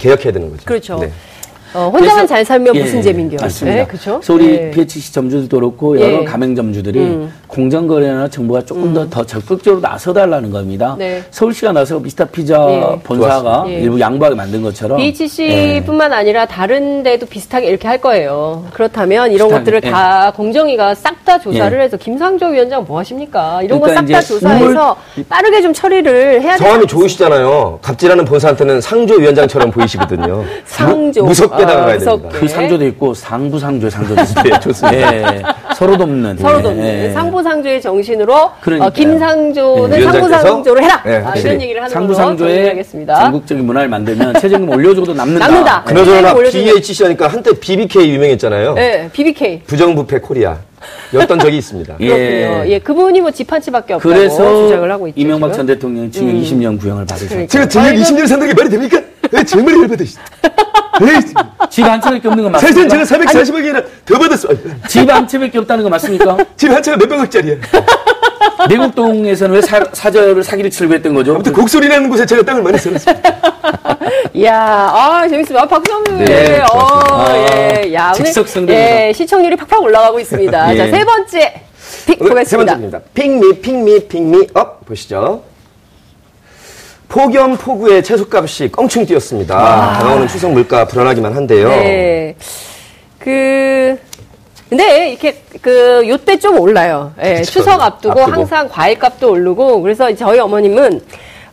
개혁해야 0.00 0.32
되는 0.32 0.50
거죠. 0.50 0.64
그렇죠. 0.64 0.98
네. 0.98 1.12
어, 1.74 1.90
혼자만 1.92 2.00
그래서- 2.00 2.26
잘 2.26 2.44
살면 2.44 2.74
예, 2.76 2.80
무슨 2.82 3.02
재민겨. 3.02 3.36
맞습니다. 3.40 3.76
네, 3.80 3.86
그렇죠. 3.86 4.14
그래서 4.20 4.34
우리 4.34 4.50
예. 4.54 4.70
PHC 4.70 5.12
점주들도 5.12 5.56
그렇고 5.56 6.00
여러 6.00 6.12
예. 6.12 6.18
음. 6.18 6.24
가맹점주들이 6.24 7.28
공정거래나 7.46 8.28
정부가 8.28 8.64
조금 8.64 8.92
더, 8.94 9.08
더 9.08 9.24
적극적으로 9.24 9.80
나서달라는 9.80 10.50
겁니다. 10.50 10.96
네. 10.98 11.22
서울시가 11.30 11.72
나서 11.72 11.98
미스터 11.98 12.24
피자 12.26 12.54
예. 12.68 12.98
본사가. 13.02 13.64
예. 13.68 13.80
일부 13.80 14.00
양보하게 14.00 14.34
만든 14.36 14.62
것처럼 14.62 15.00
예. 15.00 15.12
BHC뿐만 15.12 16.12
아니라 16.12 16.46
다른 16.46 17.02
데도 17.02 17.26
비슷하게 17.26 17.66
이렇게 17.68 17.86
할 17.88 17.98
거예요. 18.00 18.64
그렇다면 18.72 19.32
이런 19.32 19.48
비슷하게, 19.48 19.58
것들을 19.64 19.80
예. 19.84 19.90
다 19.90 20.32
공정위가 20.34 20.94
싹 20.94 21.20
다 21.24 21.38
조사를 21.38 21.78
예. 21.78 21.82
해서 21.84 21.96
김상조 21.98 22.46
위원장 22.46 22.82
뭐 22.88 22.98
하십니까? 22.98 23.60
이런 23.62 23.78
그러니까 23.78 24.00
거싹 24.02 24.12
다 24.12 24.26
조사해서 24.26 24.96
빠르게 25.28 25.60
좀 25.60 25.72
처리를 25.74 26.40
해야 26.40 26.56
성함이 26.56 26.74
않겠습니까? 26.82 26.86
좋으시잖아요. 26.86 27.78
갑질하는 27.82 28.24
본사한테는 28.24 28.80
상조 28.80 29.16
위원장처럼 29.16 29.70
보이시거든요. 29.70 30.42
상조. 30.64 31.24
무, 31.24 31.34
무섭게 31.60 31.62
아, 31.62 31.66
다가가야 31.66 31.94
무섭게. 31.96 32.22
됩니다. 32.22 32.40
그 32.40 32.48
상조도 32.48 32.86
있고 32.86 33.14
상부상조 33.14 33.90
상조도 33.90 34.20
있습니다. 34.22 34.42
네, 34.42 34.60
좋습니다. 34.60 35.14
예, 35.16 35.42
서로 35.76 35.96
돕는. 35.96 36.38
서로 36.38 36.58
예, 36.58 36.62
돕는 36.62 36.84
예. 36.84 37.10
상부상조의 37.12 37.82
정신으로 37.82 38.50
그러니까요. 38.60 38.88
어, 38.88 38.92
김상조는 38.92 39.98
예, 39.98 40.02
상부상조로 40.04 40.82
해라. 40.82 41.02
네, 41.04 41.22
아. 41.24 41.34
이런 41.36 41.60
얘기를 41.60 41.80
하는 41.82 41.92
상부상조의 41.92 42.54
정리하겠습니다. 42.56 43.20
전국적인 43.20 43.66
문화를 43.66 43.88
만들면 43.88 44.34
최저임금 44.40 44.68
올려주고도 44.70 45.14
남는다. 45.14 45.46
남는다. 45.46 45.84
예. 45.88 45.92
그나저나 45.92 46.34
BHC 46.34 47.02
하니까 47.04 47.28
한때 47.28 47.52
BBK 47.58 48.10
유명했잖아요. 48.10 48.74
네, 48.74 49.08
BBK. 49.12 49.62
부정부패 49.66 50.20
코리아. 50.20 50.56
였던 51.12 51.38
적이 51.40 51.58
있습니다. 51.58 51.96
예. 52.00 52.08
그렇군요. 52.08 52.70
예, 52.72 52.78
그분이 52.78 53.20
뭐 53.20 53.30
집한 53.30 53.60
채밖에 53.60 53.94
없다고 53.94 54.14
그래서 54.14 54.66
주장을 54.66 54.90
하고 54.90 55.08
있죠. 55.08 55.20
이명박 55.20 55.48
지금. 55.52 55.56
전 55.58 55.66
대통령 55.66 56.10
징역 56.10 56.34
20년 56.34 56.80
구형을 56.80 57.04
받으셨죠. 57.04 57.46
제가 57.48 57.68
징역 57.68 57.92
20년 57.94 58.26
산다는 58.26 58.48
게 58.48 58.54
말이 58.54 58.70
됩니까? 58.70 58.98
왜 59.30 59.44
정말 59.44 59.74
열받아. 59.76 60.04
집한 61.70 62.00
채밖에 62.00 62.28
없는 62.28 62.44
거 62.44 62.50
맞습니까? 62.50 62.88
제가 62.88 63.04
440억이나 63.04 63.84
더 64.04 64.18
받았어. 64.18 64.48
집한 64.88 65.26
채밖에 65.28 65.58
없다는 65.58 65.84
거 65.84 65.90
맞습니까? 65.90 66.36
집 66.56 66.70
한 66.70 66.82
채가 66.82 66.96
몇백 66.96 67.20
억짜리야. 67.20 67.56
내곡동에서는 68.68 69.54
왜 69.54 69.60
사, 69.62 69.82
사저를 69.92 70.42
사기를 70.42 70.70
치려고 70.70 70.94
했던 70.94 71.14
거죠? 71.14 71.34
아무튼 71.34 71.52
곡소리 71.52 71.88
나는 71.88 72.08
곳에 72.10 72.26
제가 72.26 72.42
땅을 72.42 72.62
많이 72.62 72.76
써놨습니다. 72.78 73.30
이야, 74.34 74.54
아, 74.92 75.26
재밌습니다. 75.28 75.64
아, 75.64 75.66
박수 75.68 75.92
한번 75.92 76.18
네, 76.18 76.24
네, 76.24 76.60
어, 76.60 76.66
좋았습니다. 76.68 77.82
예, 77.86 77.94
야, 77.94 78.12
오늘, 78.14 78.24
즉석성대입니다. 78.26 79.06
예, 79.08 79.12
시청률이 79.12 79.56
팍팍 79.56 79.80
올라가고 79.82 80.20
있습니다. 80.20 80.72
예. 80.74 80.76
자, 80.76 80.86
세 80.98 81.04
번째 81.04 81.62
pick 82.06 82.20
오늘 82.20 82.44
세 82.44 82.56
보겠습니다. 82.56 82.72
번째입니다. 82.72 83.00
pick 83.14 83.41
me, 83.41 83.60
pick 83.60 83.88
me, 83.88 84.08
pick 84.08 84.35
me 84.35 84.48
up 84.54 84.84
보시죠. 84.84 85.42
폭염 87.14 87.56
폭우에 87.56 88.00
채소값이 88.02 88.70
껑충 88.70 89.04
뛰었습니다. 89.04 89.54
다가오는 89.98 90.28
추석 90.28 90.52
물가 90.52 90.86
불안하기만 90.86 91.34
한데요. 91.34 91.68
네. 91.68 92.36
그, 93.18 93.98
근데 94.68 95.10
이렇게 95.10 95.42
그 95.60 96.04
요때 96.08 96.38
좀 96.38 96.58
올라요. 96.60 97.12
예, 97.20 97.34
그쵸. 97.40 97.50
추석 97.50 97.80
앞두고, 97.82 98.12
앞두고. 98.20 98.32
항상 98.40 98.68
과일값도 98.68 99.32
오르고 99.32 99.82
그래서 99.82 100.14
저희 100.14 100.38
어머님은 100.38 101.00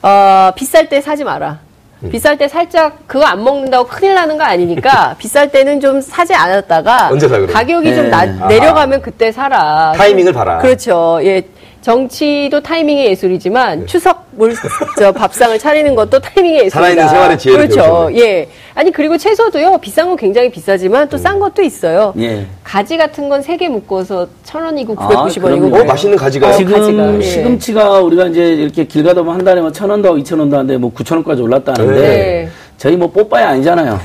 어, 0.04 0.52
비쌀 0.56 0.88
때 0.90 1.02
사지 1.02 1.24
마라. 1.24 1.58
음. 2.04 2.12
비쌀 2.12 2.38
때 2.38 2.48
살짝 2.48 3.00
그거 3.08 3.26
안 3.26 3.44
먹는다고 3.44 3.88
큰일 3.88 4.14
나는 4.14 4.38
거 4.38 4.44
아니니까 4.44 5.16
비쌀 5.18 5.50
때는 5.52 5.80
좀 5.80 6.00
사지 6.00 6.36
않았다가 6.36 7.10
언제 7.12 7.28
사, 7.28 7.36
그래요? 7.40 7.52
가격이 7.52 7.96
좀 7.96 8.04
네. 8.04 8.10
나- 8.12 8.48
내려가면 8.48 9.02
그때 9.02 9.32
사라. 9.32 9.92
타이밍을 9.98 10.32
봐라. 10.34 10.60
그렇죠. 10.60 11.20
예. 11.24 11.42
정치도 11.82 12.62
타이밍의 12.62 13.08
예술이지만 13.12 13.88
추석 13.88 14.26
물, 14.32 14.54
저 15.00 15.12
밥상을 15.12 15.58
차리는 15.58 15.96
것도 15.96 16.20
타이밍의 16.20 16.66
예술이다. 16.66 16.74
살아있는 16.80 17.08
생활의 17.10 17.40
지혜를 17.40 17.68
그렇죠. 17.70 17.82
배우셨네요. 17.82 18.22
예. 18.22 18.50
아니 18.76 18.92
그리고 18.92 19.18
채소도요 19.18 19.78
비싼 19.80 20.08
건 20.08 20.16
굉장히 20.18 20.52
비싸지만 20.52 21.10
또 21.10 21.18
싼 21.18 21.40
것도 21.40 21.62
있어요. 21.64 22.14
예. 22.20 22.46
가지 22.64 22.98
같은 22.98 23.30
건 23.30 23.42
세 23.42 23.58
개 23.58 23.68
묶어서 23.70 24.28
천 24.44 24.64
원이고 24.64 24.96
아, 24.98 25.08
990원이고. 25.08 25.42
그럼요. 25.42 25.78
어, 25.80 25.84
맛있는 25.86 26.18
가지가. 26.18 26.50
어, 26.50 26.52
지금 26.54 26.74
가지가, 26.74 27.16
예. 27.18 27.22
시금치가 27.22 28.00
우리가 28.02 28.26
이제 28.28 28.44
이렇게 28.54 28.84
길 28.86 29.04
가다 29.04 29.22
보면 29.22 29.36
한 29.40 29.46
달에 29.46 29.62
뭐 29.62 29.72
천 29.72 29.90
원도 29.90 30.18
이천 30.18 30.40
원도 30.40 30.56
하는데 30.58 30.78
뭐 30.78 30.92
구천 30.92 31.18
원까지 31.20 31.42
올랐다는데 31.42 32.00
네. 32.02 32.50
저희 32.78 32.96
뭐 32.96 33.10
뽀빠이 33.10 33.44
아니잖아요. 33.44 34.00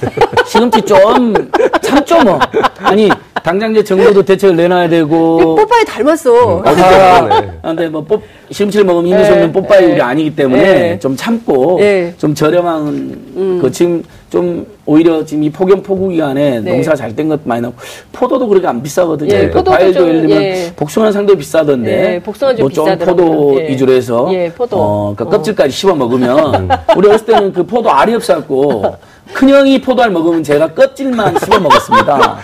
시금치 0.46 0.82
좀 0.82 1.34
참죠 1.82 2.22
뭐. 2.22 2.38
아니 2.78 3.10
당장 3.42 3.72
이제 3.72 3.82
정부도 3.82 4.22
대책을 4.22 4.56
내놔야 4.56 4.88
되고. 4.88 5.56
뽀빠이 5.56 5.84
닮았어. 5.84 6.62
아, 6.64 6.74
그러네. 7.28 7.52
근데 7.62 7.88
뭐 7.88 8.02
뽀, 8.04 8.22
시금치를 8.50 8.84
먹으면 8.86 9.12
힘이 9.12 9.24
솟는 9.24 9.48
예, 9.48 9.52
뽀빠이 9.52 9.82
예. 9.84 9.92
우리 9.92 10.00
아니기 10.02 10.36
때문에 10.36 10.62
예. 10.92 10.98
좀 10.98 11.16
참고 11.16 11.78
예. 11.80 12.14
좀 12.18 12.34
저렴한 12.34 13.58
그 13.60 13.70
지금 13.72 14.02
좀 14.30 14.66
오히려 14.86 15.24
지금 15.24 15.42
이 15.42 15.50
폭염 15.50 15.82
폭우 15.82 16.08
기간에 16.10 16.60
네. 16.60 16.72
농사 16.72 16.94
잘 16.94 17.14
된 17.16 17.28
것 17.28 17.40
많이 17.44 17.60
나고 17.60 17.74
포도도 18.12 18.46
그렇게 18.48 18.66
안 18.66 18.82
비싸거든요. 18.82 19.34
예, 19.34 19.46
그 19.46 19.52
포도도 19.54 19.70
과일도 19.72 19.98
좀, 20.00 20.08
예를 20.08 20.20
들면 20.22 20.42
예. 20.42 20.72
복숭아는 20.76 21.12
상당히 21.12 21.38
비싸던데 21.38 22.14
예, 22.14 22.20
복숭아는 22.20 22.56
좀 22.58 22.68
뭐좀. 22.84 22.98
포도 22.98 23.60
예. 23.60 23.68
위주로 23.68 23.92
해서 23.92 24.28
예, 24.32 24.50
포도. 24.50 24.76
어, 24.78 25.14
그 25.16 25.24
어. 25.24 25.28
껍질까지 25.28 25.70
씹어 25.72 25.94
먹으면 25.94 26.68
우리 26.96 27.08
어렸을 27.08 27.26
때는 27.26 27.52
그 27.52 27.64
포도 27.66 27.90
알이 27.90 28.14
없었고 28.14 28.84
큰형이 29.34 29.80
포도알 29.80 30.10
먹으면 30.10 30.42
제가 30.42 30.68
껍질만 30.74 31.38
씹어 31.38 31.58
먹었습니다. 31.60 32.38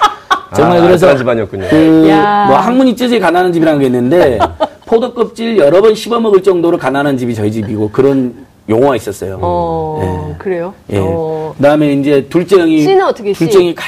정말 0.55 0.79
아, 0.79 0.83
그래서 0.83 1.17
집안이었군요. 1.17 1.67
그 1.69 2.09
야. 2.09 2.47
뭐 2.49 2.57
항문이 2.57 2.97
찢어지 2.97 3.19
가난한 3.19 3.53
집이라는 3.53 3.81
게 3.81 3.87
있는데 3.87 4.39
포도 4.87 5.13
껍질 5.13 5.59
여러 5.59 5.83
번 5.83 5.95
씹어 5.95 6.21
먹을 6.21 6.43
정도로 6.43 6.79
가난한 6.79 7.19
집이 7.19 7.35
저희 7.35 7.53
집이고 7.53 7.91
그런 7.91 8.47
용어가 8.69 8.97
있었어요. 8.97 9.39
어, 9.41 10.31
예. 10.33 10.35
그래요? 10.39 10.75
예. 10.91 10.99
어. 10.99 11.55
그다음에 11.57 11.93
이제 11.95 12.27
둘째 12.29 12.57
형이 12.61 12.83
씨는 12.83 13.05
어떻게 13.05 13.33
씨? 13.33 13.39
둘째 13.41 13.59
형이 13.59 13.75
각 13.75 13.85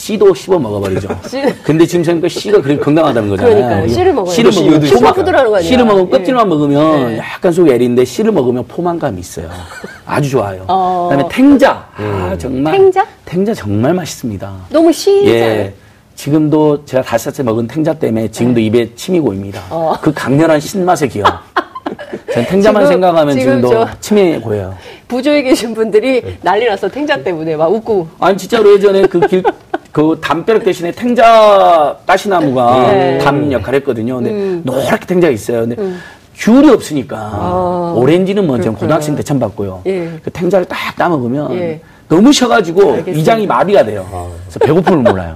씨도 0.00 0.34
씹어 0.34 0.58
먹어버리죠. 0.58 1.08
씨. 1.28 1.42
근데 1.62 1.84
지금 1.84 2.02
생각해 2.02 2.28
씨가 2.30 2.62
그렇게 2.62 2.80
건강하다는 2.82 3.28
거잖아요. 3.28 3.54
그러니까요. 3.54 3.88
씨를 3.88 4.14
먹어요. 4.14 4.34
씨를 4.34 4.50
씨 4.52 4.60
먹으면 4.60 4.80
이유도 4.82 4.94
포만- 4.96 4.98
슈퍼푸드라는 5.10 5.50
거 5.50 5.56
아니야? 5.58 5.68
씨를 5.68 5.84
먹으면 5.84 6.06
예. 6.06 6.10
껍질만 6.10 6.48
먹으면 6.48 7.10
예. 7.12 7.18
약간 7.18 7.52
속이 7.52 7.70
애린데 7.70 8.04
씨를 8.06 8.32
먹으면 8.32 8.64
포만감이 8.66 9.20
있어요. 9.20 9.50
아주 10.06 10.30
좋아요. 10.30 10.64
어. 10.68 11.08
그다음에 11.10 11.28
탱자. 11.30 11.86
아, 11.96 12.34
정말. 12.38 12.72
탱자? 12.78 13.06
탱자 13.26 13.52
정말 13.52 13.92
맛있습니다. 13.92 14.52
너무 14.70 14.90
시잖아요. 14.90 15.34
예. 15.34 15.74
지금도 16.14 16.84
제가 16.86 17.02
다섯 17.02 17.24
살째 17.24 17.42
먹은 17.42 17.66
탱자 17.66 17.94
때문에 17.94 18.28
지금도 18.30 18.60
입에 18.60 18.94
침이 18.94 19.20
고입니다. 19.20 19.60
네. 19.60 19.66
어. 19.70 19.96
그 20.00 20.12
강렬한 20.14 20.60
신맛의 20.60 21.10
기억. 21.10 21.26
전 22.32 22.44
탱자만 22.46 22.82
지금- 22.84 22.92
생각하면 22.92 23.38
지금 23.38 23.56
지금도 23.56 23.70
저- 23.70 23.88
침이 24.00 24.38
고여요. 24.38 24.74
부조에 25.08 25.42
계신 25.42 25.74
분들이 25.74 26.22
난리 26.42 26.66
났어. 26.66 26.88
탱자 26.88 27.22
때문에 27.22 27.56
막 27.56 27.72
웃고. 27.72 28.08
아니 28.20 28.36
진짜로 28.36 28.72
예전에 28.74 29.02
그 29.02 29.20
길, 29.26 29.42
그 29.92 30.18
담벼락 30.22 30.64
대신에 30.64 30.92
탱자 30.92 31.96
가시나무가 32.06 32.92
네. 32.92 33.18
담 33.18 33.50
역할을 33.50 33.80
했거든요. 33.80 34.16
근데 34.16 34.30
음. 34.30 34.62
노랗게 34.64 35.06
탱자가 35.06 35.32
있어요. 35.32 35.60
근데 35.66 35.76
귤이 36.36 36.70
없으니까 36.70 37.16
아. 37.18 37.94
오렌지는 37.96 38.46
뭐 38.46 38.58
전. 38.60 38.74
고등학생 38.74 39.14
때 39.16 39.22
처음 39.22 39.38
봤고요. 39.40 39.82
예. 39.86 40.08
그 40.24 40.30
탱자를 40.30 40.64
딱 40.66 40.96
따먹으면 40.96 41.52
예. 41.58 41.80
너무 42.08 42.32
셔가지고 42.32 42.80
알겠습니다. 42.82 43.18
위장이 43.18 43.46
마비가 43.46 43.84
돼요. 43.84 44.06
그래서 44.44 44.58
배고픔을 44.60 44.98
몰라요. 45.02 45.34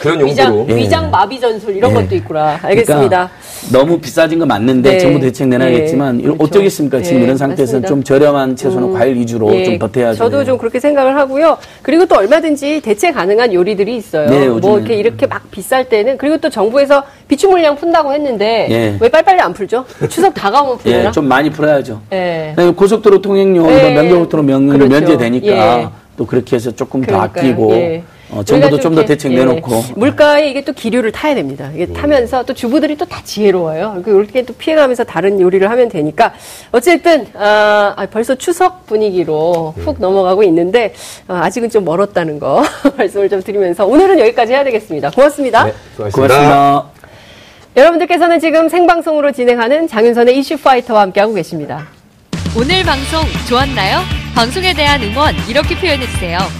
그런 0.00 0.24
위장, 0.24 0.54
용도로. 0.54 0.76
예. 0.78 0.82
위장 0.82 1.10
마비 1.10 1.38
전술 1.40 1.76
이런 1.76 1.90
예. 1.90 1.94
것도 1.94 2.14
있구나. 2.14 2.58
알겠습니다. 2.62 3.30
그러니까 3.30 3.30
너무 3.72 3.98
비싸진 4.00 4.38
건 4.38 4.48
맞는데 4.48 4.92
네. 4.92 4.98
정부 4.98 5.20
대책 5.20 5.48
내놔야겠지만 5.48 6.16
네. 6.16 6.22
이런 6.22 6.38
그렇죠. 6.38 6.58
어쩌겠습니까? 6.58 7.02
지금 7.02 7.20
예, 7.20 7.24
이런 7.24 7.36
상태에서는. 7.36 7.88
좀 7.88 8.02
저렴한 8.02 8.56
채소나 8.56 8.86
음. 8.86 8.92
과일 8.94 9.16
위주로 9.16 9.54
예, 9.54 9.64
좀 9.64 9.78
버텨야죠. 9.78 10.18
저도 10.18 10.44
좀 10.44 10.58
그렇게 10.58 10.80
생각을 10.80 11.16
하고요. 11.16 11.58
그리고 11.82 12.06
또 12.06 12.16
얼마든지 12.16 12.80
대체 12.82 13.12
가능한 13.12 13.52
요리들이 13.52 13.96
있어요. 13.96 14.28
네, 14.28 14.48
뭐. 14.48 14.78
이렇게 14.78 14.94
이렇게 14.94 15.26
막 15.26 15.50
비쌀 15.50 15.88
때는 15.88 16.18
그리고 16.18 16.38
또 16.38 16.48
정부에서 16.48 17.02
비축 17.28 17.50
물량 17.50 17.76
푼다고 17.76 18.12
했는데 18.12 18.68
예. 18.70 18.96
왜 19.00 19.08
빨리빨리 19.08 19.40
안 19.40 19.52
풀죠? 19.52 19.84
추석 20.08 20.34
다가오면 20.34 20.78
풀려나? 20.78 21.08
예, 21.08 21.12
좀 21.12 21.26
많이 21.28 21.50
풀어야죠. 21.50 22.00
예. 22.12 22.54
고속도로 22.76 23.20
통행료 23.20 23.70
예. 23.70 23.90
이번 23.90 23.94
면도로 23.94 24.42
명 24.42 24.66
그렇죠. 24.66 24.88
면제되니까 24.88 25.46
예. 25.80 25.88
또 26.16 26.26
그렇게 26.26 26.56
해서 26.56 26.70
조금 26.70 27.00
더 27.02 27.06
그러니까요. 27.12 27.44
아끼고 27.50 27.72
예. 27.74 28.02
어, 28.32 28.42
정부도 28.44 28.78
좀 28.78 28.94
더 28.94 29.04
대책 29.04 29.32
예, 29.32 29.36
내놓고 29.36 29.84
물가에 29.96 30.48
이게 30.50 30.62
또 30.62 30.72
기류를 30.72 31.10
타야 31.12 31.34
됩니다. 31.34 31.70
이게 31.74 31.86
타면서 31.86 32.44
또 32.44 32.54
주부들이 32.54 32.96
또 32.96 33.04
다 33.04 33.20
지혜로워요. 33.24 34.02
이렇게 34.06 34.42
또 34.42 34.52
피해가면서 34.54 35.02
다른 35.04 35.40
요리를 35.40 35.68
하면 35.68 35.88
되니까 35.88 36.32
어쨌든 36.70 37.26
아, 37.34 37.94
아, 37.96 38.06
벌써 38.06 38.34
추석 38.36 38.86
분위기로 38.86 39.74
훅 39.78 39.96
넘어가고 39.98 40.42
있는데 40.44 40.94
아, 41.26 41.40
아직은 41.44 41.70
좀 41.70 41.84
멀었다는 41.84 42.38
거 42.38 42.62
말씀을 42.96 43.28
좀 43.28 43.42
드리면서 43.42 43.84
오늘은 43.86 44.18
여기까지 44.20 44.52
해야 44.52 44.62
되겠습니다. 44.64 45.10
고맙습니다. 45.10 45.64
네, 45.64 45.74
수고하셨습니다. 45.96 46.34
고맙습니다. 46.38 46.90
여러분들께서는 47.76 48.40
지금 48.40 48.68
생방송으로 48.68 49.32
진행하는 49.32 49.86
장윤선의 49.88 50.36
이슈 50.38 50.56
파이터와 50.56 51.02
함께하고 51.02 51.34
계십니다. 51.34 51.86
오늘 52.56 52.82
방송 52.84 53.22
좋았나요? 53.48 54.00
방송에 54.34 54.72
대한 54.74 55.00
응원 55.02 55.34
이렇게 55.48 55.76
표현해주세요. 55.76 56.59